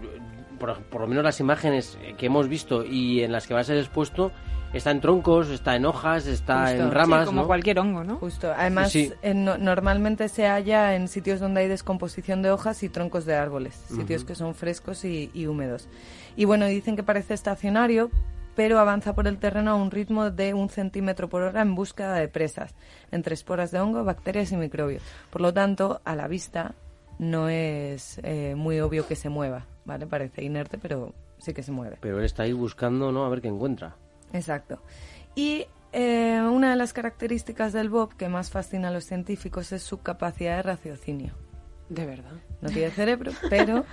[0.89, 3.77] por, lo menos las imágenes que hemos visto y en las que va a ser
[3.77, 4.31] expuesto,
[4.73, 7.25] está en troncos, está en hojas, está en ramas.
[7.25, 8.17] como cualquier hongo, ¿no?
[8.17, 8.51] Justo.
[8.55, 13.75] Además, normalmente se halla en sitios donde hay descomposición de hojas y troncos de árboles,
[13.75, 15.89] sitios que son frescos y, húmedos.
[16.35, 18.09] Y bueno, dicen que parece estacionario,
[18.55, 22.13] pero avanza por el terreno a un ritmo de un centímetro por hora en búsqueda
[22.15, 22.73] de presas,
[23.11, 25.03] entre esporas de hongo, bacterias y microbios.
[25.29, 26.75] Por lo tanto, a la vista
[27.19, 29.65] no es eh, muy obvio que se mueva.
[29.85, 30.07] ¿Vale?
[30.07, 31.97] Parece inerte, pero sí que se mueve.
[31.99, 33.25] Pero él está ahí buscando, ¿no?
[33.25, 33.95] A ver qué encuentra.
[34.31, 34.81] Exacto.
[35.35, 39.83] Y eh, una de las características del Bob que más fascina a los científicos es
[39.83, 41.33] su capacidad de raciocinio.
[41.89, 42.31] De verdad.
[42.61, 43.85] No tiene cerebro, pero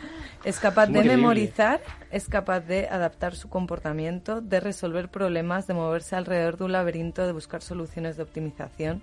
[0.44, 1.80] es capaz de memorizar,
[2.10, 7.26] es capaz de adaptar su comportamiento, de resolver problemas, de moverse alrededor de un laberinto,
[7.26, 9.02] de buscar soluciones de optimización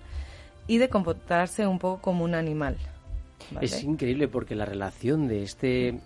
[0.66, 2.76] y de comportarse un poco como un animal.
[3.60, 6.00] Es increíble porque la relación de este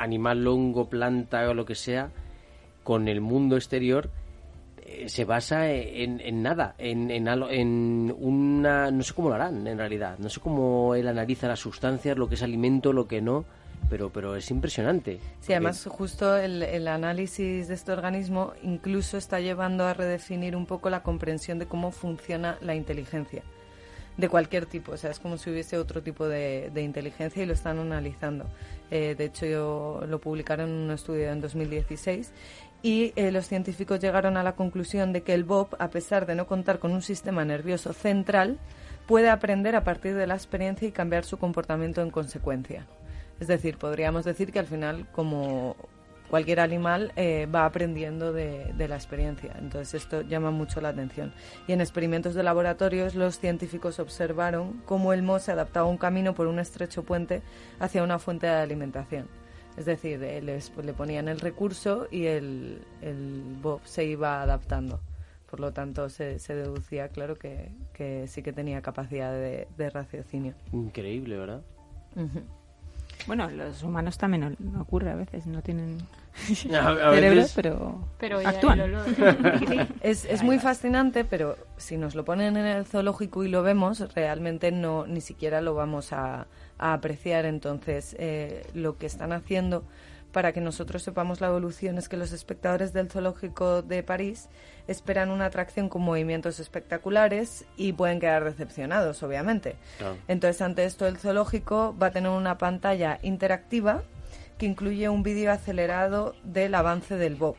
[0.00, 2.10] animal, hongo, planta o lo que sea,
[2.82, 4.10] con el mundo exterior,
[4.82, 8.90] eh, se basa en, en nada, en, en, en, una...
[8.90, 10.18] No sé cómo lo harán, en realidad.
[10.18, 13.44] No sé cómo él analiza las sustancias, lo que es alimento, lo que no,
[13.88, 15.20] pero, pero es impresionante.
[15.40, 20.66] Sí, además justo el, el análisis de este organismo incluso está llevando a redefinir un
[20.66, 23.42] poco la comprensión de cómo funciona la inteligencia
[24.16, 27.54] de cualquier tipo, o sea, es como si hubiese otro tipo de, inteligencia y lo
[27.54, 28.46] están analizando.
[28.90, 32.32] Eh, de hecho, lo publicaron en un estudio en 2016
[32.82, 36.34] y eh, los científicos llegaron a la conclusión de que el BOP, a pesar de
[36.34, 38.58] no contar con un sistema nervioso central,
[39.06, 42.86] puede aprender a partir de la experiencia y cambiar su comportamiento en consecuencia.
[43.38, 45.76] Es decir, podríamos decir que al final, como
[46.30, 49.54] cualquier animal eh, va aprendiendo de, la experiencia.
[49.58, 51.32] Entonces esto llama mucho la atención.
[51.66, 55.98] Y en experimentos de laboratorios los científicos observaron cómo el moho se adaptaba a un
[55.98, 57.42] camino por un estrecho puente
[57.80, 59.26] hacia una fuente de alimentación.
[59.76, 65.00] Es decir, eh, les, le ponían el recurso y el, el Bob se iba adaptando.
[65.50, 69.90] Por lo tanto, se, se deducía, claro, que, que sí que tenía capacidad de, de
[69.90, 70.54] raciocinio.
[70.72, 71.62] Increíble, ¿verdad?
[73.26, 75.98] Bueno, los humanos también no ocurre a veces, no tienen
[76.74, 77.52] A- a cerebro, veces-
[78.18, 78.80] pero, actúan.
[80.02, 84.00] Es, es muy fascinante, pero si nos lo ponen en el zoológico y lo vemos,
[84.14, 86.46] realmente no ni siquiera lo vamos a,
[86.78, 87.44] a apreciar.
[87.44, 89.84] Entonces, eh, lo que están haciendo
[90.32, 94.48] para que nosotros sepamos la evolución es que los espectadores del zoológico de París
[94.86, 99.74] esperan una atracción con movimientos espectaculares y pueden quedar decepcionados, obviamente.
[99.98, 100.16] Claro.
[100.28, 104.02] Entonces, ante esto, el zoológico va a tener una pantalla interactiva
[104.60, 107.56] que incluye un vídeo acelerado del avance del Bob,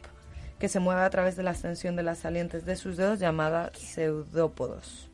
[0.59, 3.71] que se mueve a través de la extensión de las salientes de sus dedos llamada
[3.73, 5.09] pseudópodos.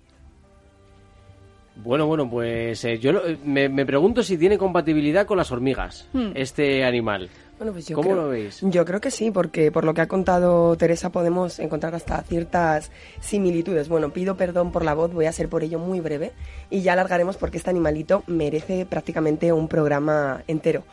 [1.77, 5.51] Bueno, bueno, pues eh, yo lo- eh, me, me pregunto si tiene compatibilidad con las
[5.51, 7.29] hormigas, este animal.
[7.59, 8.59] Bueno, pues yo ¿Cómo creo- lo veis?
[8.63, 12.91] Yo creo que sí, porque por lo que ha contado Teresa podemos encontrar hasta ciertas
[13.21, 13.89] similitudes.
[13.89, 16.33] Bueno, pido perdón por la voz, voy a ser por ello muy breve
[16.69, 20.83] y ya alargaremos porque este animalito merece prácticamente un programa entero.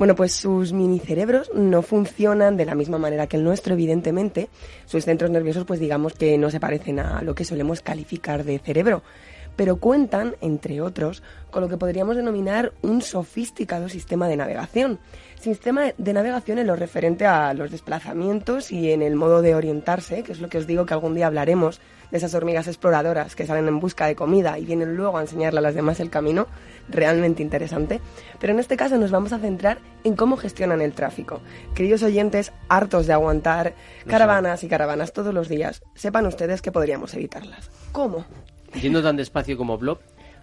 [0.00, 4.48] Bueno, pues sus minicerebros no funcionan de la misma manera que el nuestro, evidentemente.
[4.86, 8.58] Sus centros nerviosos, pues digamos que no se parecen a lo que solemos calificar de
[8.60, 9.02] cerebro
[9.60, 14.98] pero cuentan, entre otros, con lo que podríamos denominar un sofisticado sistema de navegación.
[15.38, 20.22] Sistema de navegación en lo referente a los desplazamientos y en el modo de orientarse,
[20.22, 21.78] que es lo que os digo que algún día hablaremos
[22.10, 25.58] de esas hormigas exploradoras que salen en busca de comida y vienen luego a enseñarle
[25.58, 26.46] a las demás el camino,
[26.90, 28.00] realmente interesante.
[28.38, 31.40] Pero en este caso nos vamos a centrar en cómo gestionan el tráfico.
[31.74, 33.74] Queridos oyentes, hartos de aguantar
[34.06, 37.70] caravanas y caravanas todos los días, sepan ustedes que podríamos evitarlas.
[37.92, 38.24] ¿Cómo?
[38.80, 39.98] Yendo tan despacio como Blob.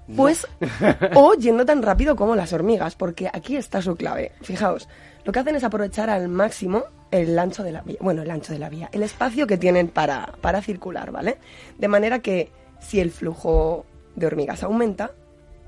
[0.07, 0.15] no.
[0.15, 0.47] Pues,
[1.15, 4.31] o yendo tan rápido como las hormigas, porque aquí está su clave.
[4.41, 4.87] Fijaos,
[5.25, 8.53] lo que hacen es aprovechar al máximo el ancho de la vía, bueno, el ancho
[8.53, 11.37] de la vía, el espacio que tienen para, para circular, ¿vale?
[11.77, 13.85] De manera que si el flujo
[14.15, 15.11] de hormigas aumenta,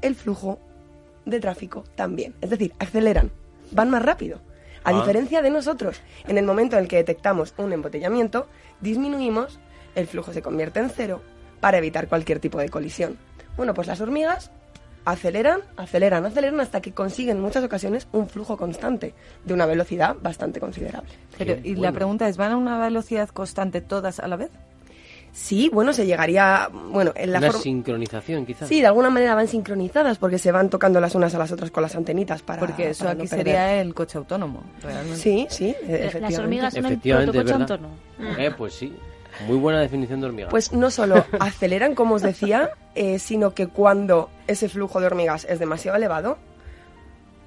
[0.01, 0.59] el flujo
[1.29, 2.33] de tráfico también.
[2.41, 3.31] Es decir, aceleran,
[3.71, 4.39] van más rápido.
[4.83, 4.93] A Ah.
[4.93, 8.47] diferencia de nosotros, en el momento en el que detectamos un embotellamiento,
[8.81, 9.59] disminuimos,
[9.95, 11.21] el flujo se convierte en cero
[11.59, 13.17] para evitar cualquier tipo de colisión.
[13.57, 14.51] Bueno, pues las hormigas
[15.05, 19.13] aceleran, aceleran, aceleran hasta que consiguen en muchas ocasiones un flujo constante
[19.43, 21.09] de una velocidad bastante considerable.
[21.37, 24.51] Pero, y la pregunta es, ¿van a una velocidad constante todas a la vez?
[25.31, 28.67] Sí, bueno, se llegaría, bueno, en la sincronización, quizás.
[28.67, 31.71] Sí, de alguna manera van sincronizadas porque se van tocando las unas a las otras
[31.71, 35.17] con las antenitas para Porque eso para aquí no sería el coche autónomo, realmente.
[35.19, 36.39] Sí, sí, e- Las efectivamente.
[36.41, 37.85] hormigas son el Efectivamente, es protocoche verdad.
[38.19, 38.37] autónomo.
[38.39, 38.93] Eh, pues sí.
[39.47, 40.49] Muy buena definición de hormiga.
[40.49, 45.45] Pues no solo aceleran, como os decía, eh, sino que cuando ese flujo de hormigas
[45.47, 46.37] es demasiado elevado,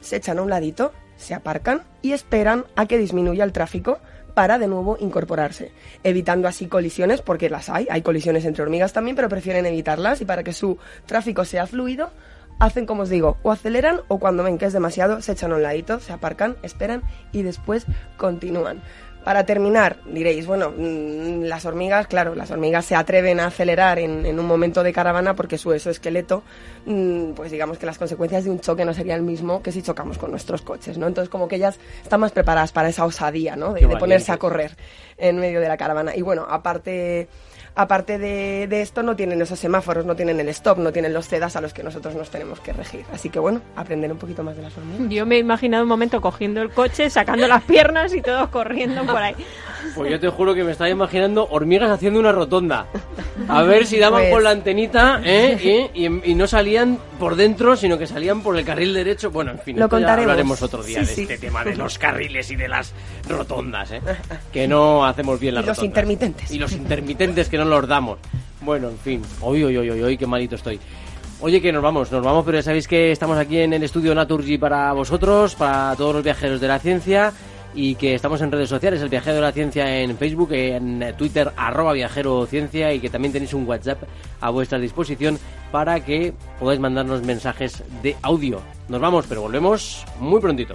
[0.01, 3.99] se echan a un ladito, se aparcan y esperan a que disminuya el tráfico
[4.35, 5.73] para de nuevo incorporarse,
[6.05, 10.25] evitando así colisiones, porque las hay, hay colisiones entre hormigas también, pero prefieren evitarlas y
[10.25, 12.11] para que su tráfico sea fluido,
[12.59, 15.57] hacen como os digo, o aceleran o cuando ven que es demasiado, se echan a
[15.57, 17.03] un ladito, se aparcan, esperan
[17.33, 18.83] y después continúan.
[19.25, 24.27] Para terminar, diréis, bueno, mm, las hormigas, claro, las hormigas se atreven a acelerar en,
[24.27, 26.43] en un momento de caravana porque su exoesqueleto,
[26.87, 29.83] mm, pues digamos que las consecuencias de un choque no serían el mismo que si
[29.83, 31.07] chocamos con nuestros coches, ¿no?
[31.07, 33.73] Entonces como que ellas están más preparadas para esa osadía, ¿no?
[33.73, 34.77] De, de ponerse a correr
[35.17, 36.17] en medio de la caravana.
[36.17, 37.29] Y bueno, aparte,
[37.75, 41.29] aparte de, de esto, no tienen esos semáforos, no tienen el stop, no tienen los
[41.29, 43.05] CEDAS a los que nosotros nos tenemos que regir.
[43.13, 45.09] Así que bueno, aprender un poquito más de las hormigas.
[45.11, 49.05] Yo me he imaginado un momento cogiendo el coche, sacando las piernas y todos corriendo
[49.05, 49.35] por ahí.
[49.95, 52.87] Pues yo te juro que me estaba imaginando hormigas haciendo una rotonda.
[53.49, 55.89] A ver si daban Pues- con la antenita ¿eh?
[55.95, 59.31] y, y- y no salían por dentro, sino que salían por el carril derecho.
[59.31, 60.31] Bueno, en fin, Lo contaremos.
[60.31, 61.23] hablaremos otro día Sí, de sí.
[61.23, 62.93] este tema de los carriles y de las
[63.29, 64.01] rotondas, ¿eh?
[64.53, 65.89] que no hacemos bien las Y los rotondas.
[65.91, 66.51] intermitentes.
[66.51, 68.19] Y los intermitentes que no los damos.
[68.61, 69.23] Bueno, en fin.
[69.41, 70.79] Uy, uy, uy, uy, qué malito estoy.
[71.41, 74.15] Oye, que nos vamos, nos vamos, pero ya sabéis que estamos aquí en el estudio
[74.15, 77.33] Naturgy para vosotros, para todos los viajeros de la ciencia
[77.75, 81.51] y que estamos en redes sociales, el viajero de la ciencia en Facebook, en Twitter,
[81.57, 84.03] arroba viajero ciencia y que también tenéis un WhatsApp
[84.41, 85.39] a vuestra disposición
[85.73, 88.61] para que podáis mandarnos mensajes de audio.
[88.89, 90.75] Nos vamos, pero volvemos muy prontito.